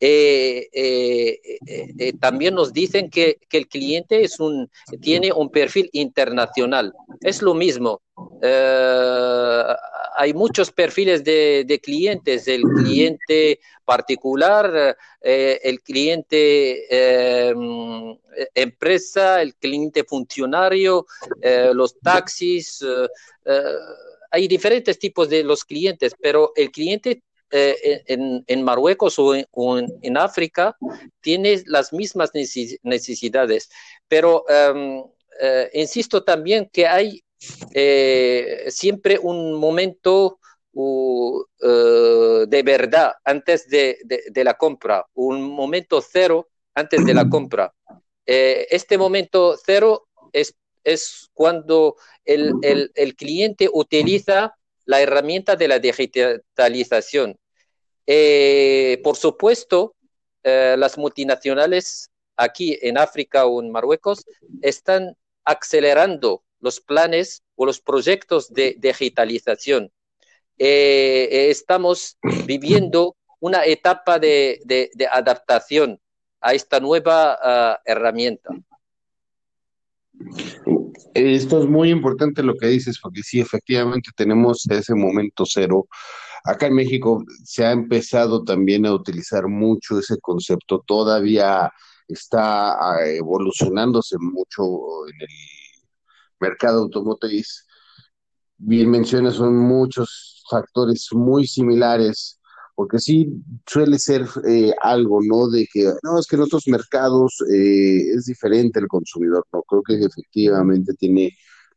Eh, 0.06 0.68
eh, 0.74 1.40
eh, 1.66 2.14
también 2.20 2.56
nos 2.56 2.74
dicen 2.74 3.10
que, 3.10 3.40
el 3.50 3.70
cliente 3.70 4.22
es 4.22 4.38
un, 4.38 4.70
tiene 5.00 5.32
un 5.32 5.50
perfil 5.50 5.90
internacional. 5.94 6.94
Es 7.22 7.42
lo 7.42 7.54
mismo. 7.54 8.02
hay 10.18 10.34
muchos 10.34 10.72
perfiles 10.72 11.24
de, 11.24 11.80
clientes, 11.82 12.50
el 12.50 12.64
cliente 12.64 13.62
particular, 13.86 14.98
el 15.22 15.82
cliente 15.82 17.54
empresa, 18.54 19.42
el 19.42 19.56
cliente 19.56 20.04
funcionario, 20.04 21.06
los 21.74 21.98
taxis. 22.00 22.86
hay 24.32 24.48
diferentes 24.50 25.00
tipos 25.00 25.30
de 25.30 25.44
los 25.46 25.64
clientes, 25.64 26.14
pero 26.22 26.52
el 26.58 26.72
cliente 26.72 27.24
eh, 27.52 28.04
en, 28.08 28.64
Marruecos 28.64 29.20
o, 29.20 29.36
en, 29.36 30.18
África 30.18 30.76
tiene 31.22 31.62
las 31.68 31.94
mismas 31.94 32.32
necesidades. 32.34 33.70
Pero 34.08 34.44
em, 34.50 35.04
eh, 35.40 35.70
insisto 35.74 36.24
también 36.24 36.68
que 36.74 36.88
hay 36.88 37.24
eh, 37.74 38.66
siempre 38.70 39.20
un 39.22 39.54
momento 39.54 40.40
de 40.76 42.64
verdad 42.64 43.14
antes 43.24 43.68
de, 43.70 44.00
la 44.44 44.56
compra, 44.56 45.06
un 45.14 45.44
momento 45.44 46.02
cero 46.02 46.50
antes 46.74 47.06
de 47.06 47.14
la 47.14 47.30
compra. 47.30 47.72
este 48.26 48.98
momento 48.98 49.56
cero 49.64 50.08
es, 50.32 50.56
es 50.84 51.30
cuando 51.36 51.98
el, 52.26 52.92
el 52.96 53.16
cliente 53.16 53.70
utiliza 53.72 54.56
la 54.86 55.02
herramienta 55.02 55.56
de 55.56 55.68
la 55.68 55.80
digitalización. 55.80 57.38
Eh, 58.06 59.00
por 59.04 59.16
supuesto, 59.16 59.96
eh, 60.44 60.76
las 60.78 60.98
multinacionales 60.98 62.10
aquí 62.36 62.78
en 62.82 62.98
África 62.98 63.46
o 63.46 63.62
en 63.62 63.72
Marruecos 63.72 64.26
están 64.62 65.16
acelerando 65.46 66.44
los 66.60 66.80
planes 66.80 67.44
o 67.56 67.66
los 67.66 67.80
proyectos 67.80 68.54
de 68.54 68.76
digitalización. 68.80 69.92
Eh, 70.58 71.50
estamos 71.50 72.18
viviendo 72.46 73.16
una 73.40 73.66
etapa 73.66 74.20
de, 74.20 74.90
adaptación 75.12 76.00
a 76.40 76.54
esta 76.54 76.80
nueva 76.80 77.38
ah, 77.42 77.82
herramienta. 77.86 78.50
Esto 81.14 81.62
es 81.62 81.70
muy 81.70 81.90
importante 81.90 82.44
lo 82.44 82.56
que 82.56 82.68
dices, 82.68 83.00
porque 83.02 83.22
sí, 83.24 83.40
efectivamente 83.40 84.12
tenemos 84.16 84.66
ese 84.68 84.96
momento 84.96 85.46
cero 85.46 85.88
Acá 86.46 86.68
en 86.68 86.76
México 86.76 87.24
se 87.46 87.66
ha 87.66 87.72
empezado 87.72 88.44
también 88.44 88.86
a 88.86 88.94
utilizar 88.94 89.48
mucho 89.48 89.98
ese 89.98 90.20
concepto, 90.20 90.84
todavía 90.86 91.72
está 92.08 92.74
ah, 92.74 93.06
evolucionándose 93.06 94.18
mucho 94.20 95.08
en 95.08 95.22
el 95.22 95.28
mercado 96.42 96.82
automotriz. 96.82 97.66
Bien 98.58 98.92
mencionas, 98.92 99.36
son 99.36 99.58
muchos 99.58 100.44
factores 100.50 101.08
muy 101.14 101.48
similares, 101.48 102.42
porque 102.76 103.00
sí 103.00 103.28
suele 103.68 104.00
ser 104.00 104.26
eh, 104.48 104.74
algo, 104.82 105.20
¿no? 105.22 105.50
De 105.50 105.68
que, 105.72 105.92
no, 106.04 106.20
es 106.20 106.28
que 106.28 106.36
en 106.36 106.42
otros 106.42 106.68
mercados 106.68 107.36
eh, 107.52 108.12
es 108.16 108.26
diferente 108.26 108.80
el 108.80 108.88
consumidor, 108.88 109.46
¿no? 109.54 109.62
Creo 109.64 109.84
que 109.84 110.04
efectivamente 110.06 110.94
tiene 110.96 111.32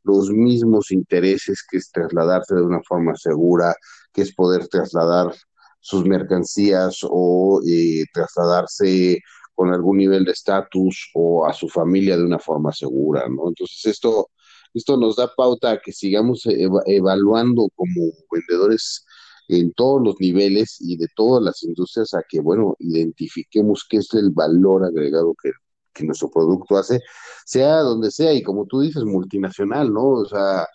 los 0.05 0.31
mismos 0.31 0.91
intereses 0.93 1.65
que 1.69 1.79
es 1.79 1.91
trasladarse 1.91 2.55
de 2.55 2.63
una 2.63 2.81
forma 2.83 3.15
segura, 3.17 3.75
que 4.13 4.23
es 4.23 4.35
poder 4.35 4.69
trasladar 4.69 5.35
sus 5.81 6.05
mercancías 6.07 7.01
o 7.03 7.61
eh, 7.67 8.05
trasladarse 8.13 9.21
con 9.55 9.73
algún 9.73 9.99
nivel 9.99 10.25
de 10.25 10.33
estatus 10.33 11.11
o 11.15 11.47
a 11.47 11.53
su 11.53 11.69
familia 11.69 12.17
de 12.17 12.25
una 12.25 12.39
forma 12.39 12.73
segura, 12.73 13.29
¿no? 13.29 13.49
Entonces 13.49 13.85
esto, 13.87 14.31
esto 14.75 14.97
nos 14.97 15.17
da 15.17 15.33
pauta 15.35 15.73
a 15.73 15.81
que 15.81 15.93
sigamos 15.93 16.43
evaluando 16.87 17.69
como 17.75 18.13
vendedores 18.31 19.06
en 19.49 19.73
todos 19.73 20.03
los 20.03 20.17
niveles 20.21 20.77
y 20.81 20.97
de 20.97 21.07
todas 21.15 21.43
las 21.43 21.63
industrias 21.63 22.15
a 22.15 22.23
que, 22.29 22.41
bueno, 22.41 22.77
identifiquemos 22.79 23.87
qué 23.89 23.99
es 23.99 24.13
el 24.15 24.31
valor 24.31 24.85
agregado 24.85 25.35
que, 25.41 25.51
que 25.93 26.05
nuestro 26.05 26.31
producto 26.31 26.77
hace, 26.77 27.01
sea 27.45 27.79
donde 27.81 28.11
sea 28.11 28.33
y 28.33 28.43
como 28.43 28.67
tú 28.67 28.81
dices, 28.81 29.05
multinacional, 29.05 29.93
¿no? 29.93 30.09
O 30.09 30.27
sea, 30.27 30.67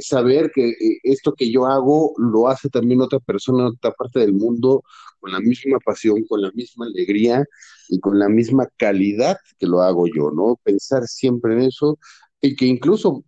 saber 0.00 0.50
que 0.54 0.70
eh, 0.70 0.98
esto 1.02 1.32
que 1.32 1.50
yo 1.50 1.66
hago 1.66 2.14
lo 2.18 2.48
hace 2.48 2.68
también 2.68 3.00
otra 3.00 3.18
persona 3.20 3.62
en 3.62 3.68
otra 3.68 3.92
parte 3.92 4.20
del 4.20 4.32
mundo 4.32 4.82
con 5.20 5.32
la 5.32 5.40
misma 5.40 5.78
pasión, 5.84 6.24
con 6.28 6.42
la 6.42 6.50
misma 6.52 6.86
alegría 6.86 7.44
y 7.88 8.00
con 8.00 8.18
la 8.18 8.28
misma 8.28 8.68
calidad 8.76 9.36
que 9.58 9.66
lo 9.66 9.82
hago 9.82 10.06
yo, 10.06 10.30
¿no? 10.30 10.58
Pensar 10.62 11.06
siempre 11.06 11.54
en 11.54 11.62
eso 11.62 11.98
y 12.40 12.56
que 12.56 12.66
incluso 12.66 13.24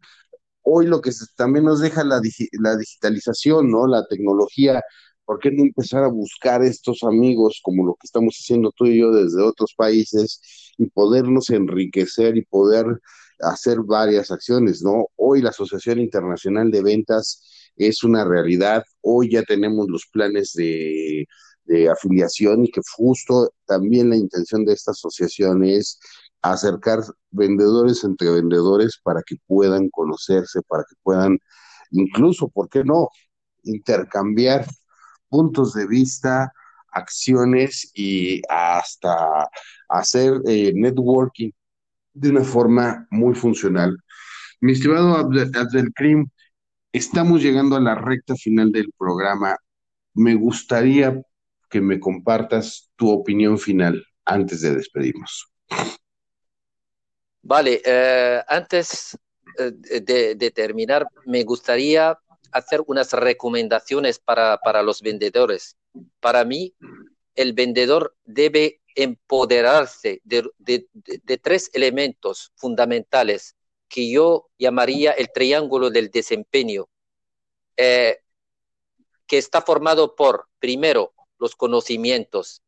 hoy 0.64 0.86
lo 0.86 1.00
que 1.00 1.12
también 1.36 1.64
nos 1.64 1.80
deja 1.80 2.04
la, 2.04 2.20
digitalización, 2.20 3.70
¿no? 3.70 3.86
La 3.86 4.06
tecnología, 4.06 4.82
¿por 5.24 5.38
qué 5.38 5.50
no 5.50 5.62
empezar 5.62 6.04
a 6.04 6.08
buscar 6.08 6.62
estos 6.64 7.02
amigos 7.04 7.60
como 7.62 7.86
lo 7.86 7.94
que 7.94 8.06
estamos 8.06 8.36
haciendo 8.36 8.72
tú 8.76 8.86
y 8.86 8.98
yo 8.98 9.12
desde 9.12 9.42
otros 9.42 9.74
países 9.76 10.40
y 10.78 10.86
podernos 10.86 11.50
enriquecer 11.50 12.36
y 12.36 12.44
poder 12.44 12.86
hacer 13.40 13.80
varias 13.80 14.30
acciones, 14.30 14.82
¿no? 14.82 15.08
Hoy 15.16 15.42
la 15.42 15.50
Asociación 15.50 16.00
Internacional 16.00 16.70
de 16.70 16.82
Ventas 16.82 17.42
es 17.76 18.04
una 18.04 18.24
realidad, 18.24 18.84
hoy 19.02 19.30
ya 19.32 19.42
tenemos 19.42 19.88
los 19.88 20.06
planes 20.06 20.52
de, 20.54 21.26
afiliación 21.90 22.66
y 22.66 22.70
que 22.70 22.82
justo 22.94 23.50
también 23.64 24.10
la 24.10 24.16
intención 24.16 24.66
de 24.66 24.74
esta 24.74 24.90
asociación 24.90 25.64
es 25.64 25.98
acercar 26.52 27.00
vendedores 27.30 28.04
entre 28.04 28.30
vendedores 28.30 28.98
para 29.02 29.22
que 29.22 29.36
puedan 29.46 29.88
conocerse, 29.88 30.60
para 30.62 30.84
que 30.84 30.94
puedan 31.02 31.38
incluso, 31.90 32.48
¿por 32.48 32.68
qué 32.68 32.84
no?, 32.84 33.08
intercambiar 33.62 34.66
puntos 35.28 35.72
de 35.72 35.86
vista, 35.86 36.52
acciones 36.90 37.90
y 37.94 38.42
hasta 38.48 39.48
hacer 39.88 40.40
eh, 40.46 40.72
networking 40.74 41.50
de 42.12 42.30
una 42.30 42.44
forma 42.44 43.06
muy 43.10 43.34
funcional. 43.34 43.96
Mi 44.60 44.72
estimado 44.72 45.16
Abdelkrim, 45.16 46.26
estamos 46.92 47.42
llegando 47.42 47.76
a 47.76 47.80
la 47.80 47.94
recta 47.94 48.34
final 48.36 48.70
del 48.70 48.92
programa. 48.98 49.56
Me 50.14 50.34
gustaría 50.34 51.20
que 51.70 51.80
me 51.80 51.98
compartas 51.98 52.92
tu 52.96 53.10
opinión 53.10 53.58
final 53.58 54.04
antes 54.24 54.60
de 54.60 54.74
despedirnos. 54.74 55.50
Vale, 57.46 57.82
eh, 57.84 58.42
antes 58.48 59.18
eh, 59.58 60.00
de, 60.00 60.50
terminar, 60.50 61.06
me 61.26 61.44
gustaría 61.44 62.18
hacer 62.50 62.82
unas 62.86 63.12
recomendaciones 63.12 64.18
para, 64.18 64.56
para 64.64 64.82
los 64.82 65.02
vendedores. 65.02 65.76
Para 66.20 66.44
mí, 66.46 66.74
el 67.34 67.52
vendedor 67.52 68.16
debe 68.24 68.80
empoderarse 68.94 70.22
de, 70.24 70.88
tres 71.42 71.70
elementos 71.74 72.50
fundamentales 72.56 73.56
que 73.88 74.10
yo 74.10 74.48
llamaría 74.58 75.12
el 75.12 75.30
triángulo 75.30 75.90
del 75.90 76.10
desempeño, 76.10 76.88
eh, 77.76 78.20
que 79.26 79.36
está 79.36 79.60
formado 79.60 80.14
por, 80.14 80.48
primero, 80.58 81.12
los 81.38 81.54
conocimientos. 81.56 82.62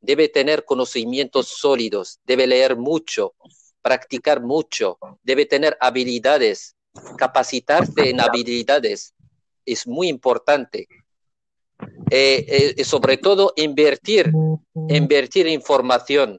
Debe 0.00 0.28
tener 0.28 0.64
conocimientos 0.64 1.48
sólidos, 1.48 2.20
debe 2.24 2.46
leer 2.46 2.76
mucho, 2.76 3.34
practicar 3.82 4.40
mucho, 4.42 4.98
debe 5.22 5.46
tener 5.46 5.76
habilidades, 5.80 6.76
capacitarse 7.16 8.10
en 8.10 8.20
habilidades. 8.20 9.14
Es 9.64 9.86
muy 9.86 10.08
importante. 10.08 10.88
Eh, 12.10 12.74
eh, 12.76 12.84
sobre 12.84 13.16
todo 13.16 13.52
invertir, 13.56 14.30
invertir 14.88 15.46
información, 15.46 16.38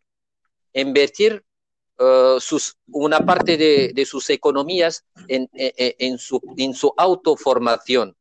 invertir 0.74 1.44
uh, 2.00 2.40
sus, 2.40 2.78
una 2.88 3.26
parte 3.26 3.58
de, 3.58 3.92
de 3.94 4.06
sus 4.06 4.30
economías 4.30 5.04
en, 5.28 5.50
en, 5.54 5.96
en, 5.98 6.18
su, 6.20 6.40
en 6.58 6.74
su 6.76 6.94
autoformación. 6.96 8.16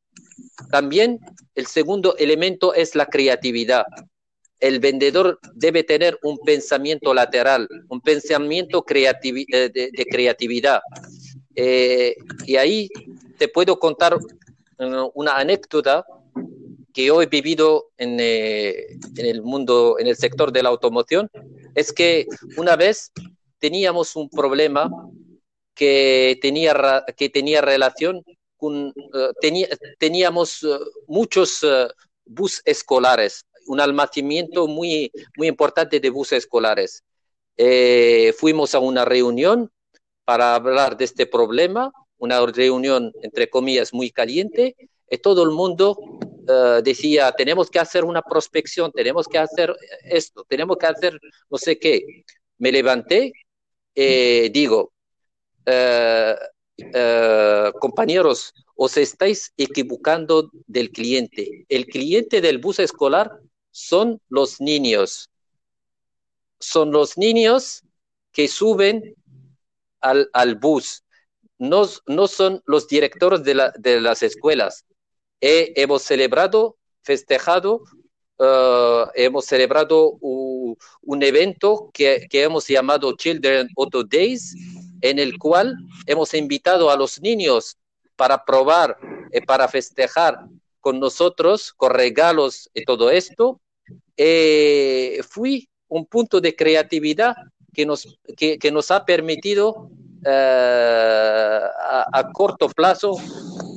También 0.70 1.20
el 1.54 1.66
segundo 1.66 2.16
elemento 2.16 2.72
es 2.72 2.94
la 2.94 3.06
creatividad. 3.06 3.84
El 4.60 4.78
vendedor 4.78 5.40
debe 5.54 5.82
tener 5.84 6.18
un 6.22 6.38
pensamiento 6.38 7.14
lateral, 7.14 7.66
un 7.88 8.00
pensamiento 8.00 8.82
creativi 8.82 9.46
eh, 9.52 9.70
de, 9.72 10.06
creatividad. 10.06 10.80
Eh, 11.54 12.14
y 12.46 12.56
ahí 12.56 12.88
te 13.38 13.48
puedo 13.48 13.78
contar 13.78 14.16
uh, 14.16 15.10
una 15.14 15.36
anécdota 15.36 16.04
que 16.92 17.06
yo 17.06 17.22
he 17.22 17.26
vivido 17.26 17.90
eh, 17.96 18.96
en, 19.16 19.26
el 19.26 19.42
mundo, 19.42 19.96
en 19.98 20.06
el 20.06 20.16
sector 20.16 20.52
de 20.52 20.62
la 20.62 20.68
automoción, 20.68 21.30
es 21.74 21.92
que 21.92 22.26
una 22.56 22.76
vez 22.76 23.12
teníamos 23.58 24.14
un 24.14 24.28
problema 24.28 24.90
que 25.74 26.38
tenía, 26.42 27.04
que 27.16 27.28
tenía 27.30 27.62
relación 27.62 28.22
teníamos 29.98 30.66
muchos 31.06 31.64
bus 32.26 32.60
escolares, 32.66 33.46
un 33.70 33.80
almacenamiento 33.80 34.66
muy, 34.66 35.10
muy 35.36 35.48
importante 35.48 36.00
de 36.00 36.10
buses 36.10 36.38
escolares. 36.44 37.04
fuimos 38.38 38.74
a 38.74 38.78
una 38.78 39.04
reunión 39.04 39.70
para 40.24 40.54
hablar 40.54 40.96
de 40.96 41.04
este 41.04 41.26
problema, 41.26 41.92
una 42.18 42.44
reunión, 42.46 43.12
entre 43.22 43.48
comillas, 43.48 43.92
muy 43.92 44.10
caliente, 44.10 44.76
y 45.10 45.18
todo 45.18 45.42
el 45.42 45.50
mundo 45.50 45.98
eh, 46.48 46.80
decía, 46.82 47.32
tenemos 47.32 47.70
que 47.70 47.78
hacer 47.78 48.04
una 48.04 48.22
prospección, 48.22 48.92
tenemos 48.92 49.26
que 49.26 49.38
hacer 49.38 49.74
esto, 50.04 50.44
tenemos 50.48 50.76
que 50.78 50.86
hacer 50.86 51.20
no 51.50 51.58
sé 51.58 51.78
qué. 51.78 52.24
Me 52.58 52.72
levanté, 52.72 53.32
eh, 53.94 54.50
digo, 54.52 54.92
eh, 55.66 56.36
compañeros, 57.80 58.52
os 58.74 58.96
estáis 58.96 59.52
equivocando 59.56 60.50
del 60.66 60.90
cliente. 60.90 61.66
El 61.68 61.86
cliente 61.86 62.40
del 62.40 62.58
bus 62.58 62.78
escolar 62.78 63.30
son 63.70 64.20
los 64.28 64.60
niños. 64.60 65.30
Son 66.58 66.92
los 66.92 67.16
niños 67.16 67.82
que 68.32 68.48
suben 68.48 69.14
al, 70.00 70.28
al 70.32 70.56
bus. 70.56 71.04
No, 71.58 71.86
no, 72.06 72.26
son 72.26 72.62
los 72.66 72.88
directores 72.88 73.42
de, 73.44 73.54
la, 73.54 73.72
de 73.76 74.00
las 74.00 74.22
escuelas 74.22 74.84
hemos 75.40 76.02
celebrado, 76.02 76.76
festejado, 77.02 77.82
uh, 78.38 79.08
hemos 79.14 79.46
celebrado 79.46 80.18
un 80.20 81.22
evento 81.22 81.90
que, 81.92 82.26
que, 82.28 82.42
hemos 82.42 82.66
llamado 82.66 83.16
Children 83.16 83.68
Auto 83.76 84.04
Days, 84.04 84.54
en 85.00 85.18
el 85.18 85.38
cual 85.38 85.76
hemos 86.06 86.34
invitado 86.34 86.90
a 86.90 86.96
los 86.96 87.20
niños 87.20 87.76
para 88.16 88.44
probar, 88.44 88.98
eh, 89.32 89.40
para 89.40 89.66
festejar 89.66 90.40
con 90.80 91.00
nosotros, 91.00 91.72
con 91.72 91.92
regalos 91.92 92.70
y 92.74 92.84
todo 92.84 93.10
esto. 93.10 93.60
Eh, 94.16 95.20
fui 95.28 95.68
un 95.88 96.06
punto 96.06 96.40
de 96.40 96.54
creatividad 96.54 97.34
que 97.72 97.86
nos, 97.86 98.18
que, 98.36 98.70
nos 98.72 98.90
ha 98.90 99.04
permitido 99.04 99.90
eh, 100.24 100.30
a, 100.30 102.06
a, 102.12 102.32
corto 102.32 102.68
plazo 102.68 103.16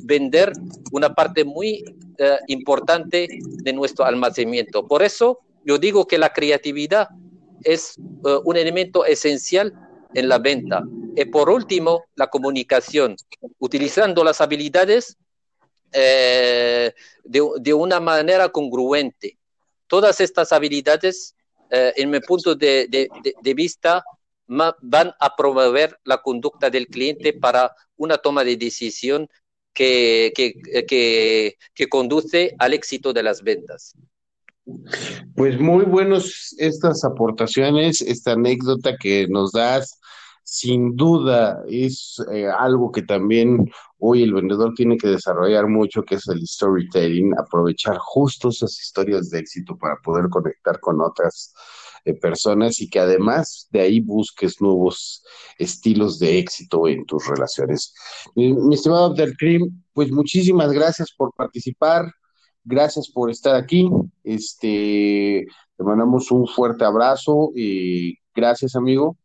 vender 0.04 0.52
una 0.92 1.14
parte 1.14 1.44
muy 1.44 1.84
eh, 2.18 2.38
importante 2.48 3.28
de 3.42 3.72
nuestro 3.72 4.04
almacenamiento. 4.04 4.86
Por 4.86 5.02
eso 5.02 5.40
yo 5.64 5.78
digo 5.78 6.06
que 6.06 6.18
la 6.18 6.32
creatividad 6.32 7.08
es 7.64 7.96
eh, 7.98 8.36
un 8.44 8.56
elemento 8.56 9.04
esencial 9.04 9.72
en 10.14 10.28
la 10.28 10.38
venta. 10.38 10.84
Y 11.16 11.24
por 11.24 11.50
último, 11.50 12.04
la 12.14 12.28
comunicación, 12.28 13.16
utilizando 13.58 14.22
las 14.22 14.40
habilidades 14.40 15.16
eh, 15.94 16.92
de, 17.24 17.42
de, 17.60 17.74
una 17.74 18.00
manera 18.00 18.48
congruente. 18.50 19.38
Todas 19.86 20.20
estas 20.20 20.52
habilidades, 20.52 21.34
en 21.70 22.10
mi 22.10 22.20
punto 22.20 22.54
de, 22.54 22.86
de, 22.88 23.08
de 23.42 23.54
vista, 23.54 24.04
van 24.46 25.12
a 25.18 25.36
promover 25.36 25.98
la 26.04 26.20
conducta 26.22 26.70
del 26.70 26.86
cliente 26.86 27.32
para 27.32 27.74
una 27.96 28.18
toma 28.18 28.44
de 28.44 28.56
decisión 28.56 29.28
que, 29.72 30.32
que, 30.34 31.56
que, 31.74 31.88
conduce 31.88 32.54
al 32.58 32.74
éxito 32.74 33.12
de 33.12 33.22
las 33.22 33.42
ventas. 33.42 33.96
Pues 35.34 35.58
muy 35.60 35.84
buenos 35.84 36.54
estas 36.58 37.04
aportaciones, 37.04 38.00
esta 38.00 38.32
anécdota 38.32 38.96
que 38.98 39.26
nos 39.28 39.52
das. 39.52 40.00
Sin 40.46 40.94
duda 40.94 41.64
es 41.68 42.22
eh, 42.30 42.46
algo 42.46 42.92
que 42.92 43.02
también 43.02 43.70
hoy 44.06 44.22
el 44.22 44.34
vendedor 44.34 44.74
tiene 44.74 44.98
que 44.98 45.08
desarrollar 45.08 45.66
mucho, 45.66 46.02
que 46.02 46.16
es 46.16 46.28
el 46.28 46.46
storytelling, 46.46 47.32
aprovechar 47.38 47.96
justo 47.98 48.50
esas 48.50 48.78
historias 48.78 49.30
de 49.30 49.38
éxito 49.38 49.78
para 49.78 49.96
poder 49.96 50.28
conectar 50.28 50.78
con 50.78 51.00
otras 51.00 51.54
personas 52.20 52.80
y 52.80 52.90
que 52.90 53.00
además 53.00 53.66
de 53.70 53.80
ahí 53.80 54.00
busques 54.00 54.60
nuevos 54.60 55.24
estilos 55.58 56.18
de 56.18 56.38
éxito 56.38 56.86
en 56.86 57.06
tus 57.06 57.26
relaciones. 57.26 57.94
Mi, 58.34 58.52
mi 58.52 58.74
estimado 58.74 59.06
Abdelkrim, 59.06 59.82
pues 59.94 60.12
muchísimas 60.12 60.70
gracias 60.72 61.08
por 61.16 61.32
participar, 61.34 62.04
gracias 62.62 63.08
por 63.08 63.30
estar 63.30 63.54
aquí, 63.54 63.88
este, 64.22 65.46
te 65.76 65.84
mandamos 65.84 66.30
un 66.30 66.46
fuerte 66.46 66.84
abrazo 66.84 67.52
y 67.54 68.18
gracias 68.34 68.76
amigo. 68.76 69.16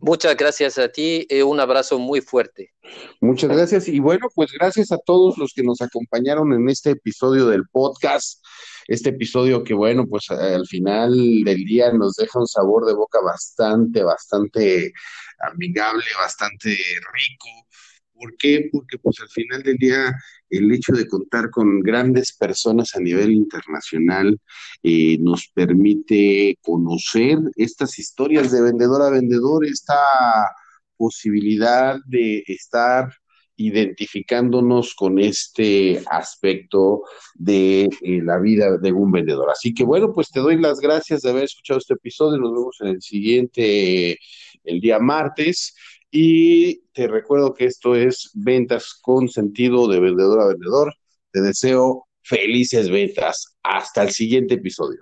Muchas 0.00 0.36
gracias 0.36 0.78
a 0.78 0.88
ti 0.88 1.26
y 1.28 1.42
un 1.42 1.60
abrazo 1.60 1.98
muy 1.98 2.20
fuerte. 2.20 2.72
Muchas 3.20 3.50
gracias 3.50 3.88
y 3.88 4.00
bueno, 4.00 4.28
pues 4.34 4.52
gracias 4.52 4.92
a 4.92 4.98
todos 4.98 5.38
los 5.38 5.52
que 5.54 5.62
nos 5.62 5.80
acompañaron 5.80 6.52
en 6.52 6.68
este 6.68 6.90
episodio 6.90 7.46
del 7.46 7.66
podcast 7.68 8.44
este 8.86 9.10
episodio 9.10 9.64
que 9.64 9.74
bueno, 9.74 10.06
pues 10.06 10.30
al 10.30 10.66
final 10.66 11.12
del 11.44 11.64
día 11.64 11.92
nos 11.92 12.16
deja 12.16 12.38
un 12.38 12.46
sabor 12.46 12.84
de 12.86 12.94
boca 12.94 13.20
bastante, 13.20 14.02
bastante 14.02 14.92
amigable, 15.38 16.04
bastante 16.18 16.68
rico. 16.68 17.63
¿Por 18.14 18.36
qué? 18.36 18.68
Porque 18.72 18.98
pues 18.98 19.20
al 19.20 19.28
final 19.28 19.62
del 19.62 19.76
día 19.76 20.14
el 20.48 20.72
hecho 20.72 20.92
de 20.92 21.06
contar 21.08 21.50
con 21.50 21.80
grandes 21.80 22.32
personas 22.32 22.94
a 22.94 23.00
nivel 23.00 23.32
internacional 23.32 24.38
eh, 24.82 25.18
nos 25.20 25.48
permite 25.48 26.56
conocer 26.62 27.38
estas 27.56 27.98
historias 27.98 28.52
de 28.52 28.62
vendedor 28.62 29.02
a 29.02 29.10
vendedor, 29.10 29.66
esta 29.66 29.94
posibilidad 30.96 31.98
de 32.06 32.44
estar 32.46 33.12
identificándonos 33.56 34.94
con 34.94 35.18
este 35.18 36.02
aspecto 36.10 37.02
de 37.34 37.84
eh, 37.84 38.20
la 38.22 38.38
vida 38.38 38.78
de 38.78 38.92
un 38.92 39.12
vendedor. 39.12 39.50
Así 39.50 39.72
que 39.72 39.84
bueno, 39.84 40.12
pues 40.12 40.30
te 40.30 40.40
doy 40.40 40.60
las 40.60 40.80
gracias 40.80 41.22
de 41.22 41.30
haber 41.30 41.44
escuchado 41.44 41.78
este 41.78 41.94
episodio. 41.94 42.38
Nos 42.38 42.52
vemos 42.52 42.76
en 42.80 42.88
el 42.88 43.02
siguiente, 43.02 44.18
el 44.64 44.80
día 44.80 44.98
martes. 44.98 45.74
Y 46.16 46.76
te 46.92 47.08
recuerdo 47.08 47.54
que 47.54 47.64
esto 47.64 47.96
es 47.96 48.30
ventas 48.34 48.94
con 49.02 49.28
sentido 49.28 49.88
de 49.88 49.98
vendedor 49.98 50.42
a 50.42 50.46
vendedor. 50.46 50.94
Te 51.32 51.40
deseo 51.40 52.06
felices 52.22 52.88
ventas. 52.88 53.56
Hasta 53.64 54.04
el 54.04 54.10
siguiente 54.10 54.54
episodio. 54.54 55.00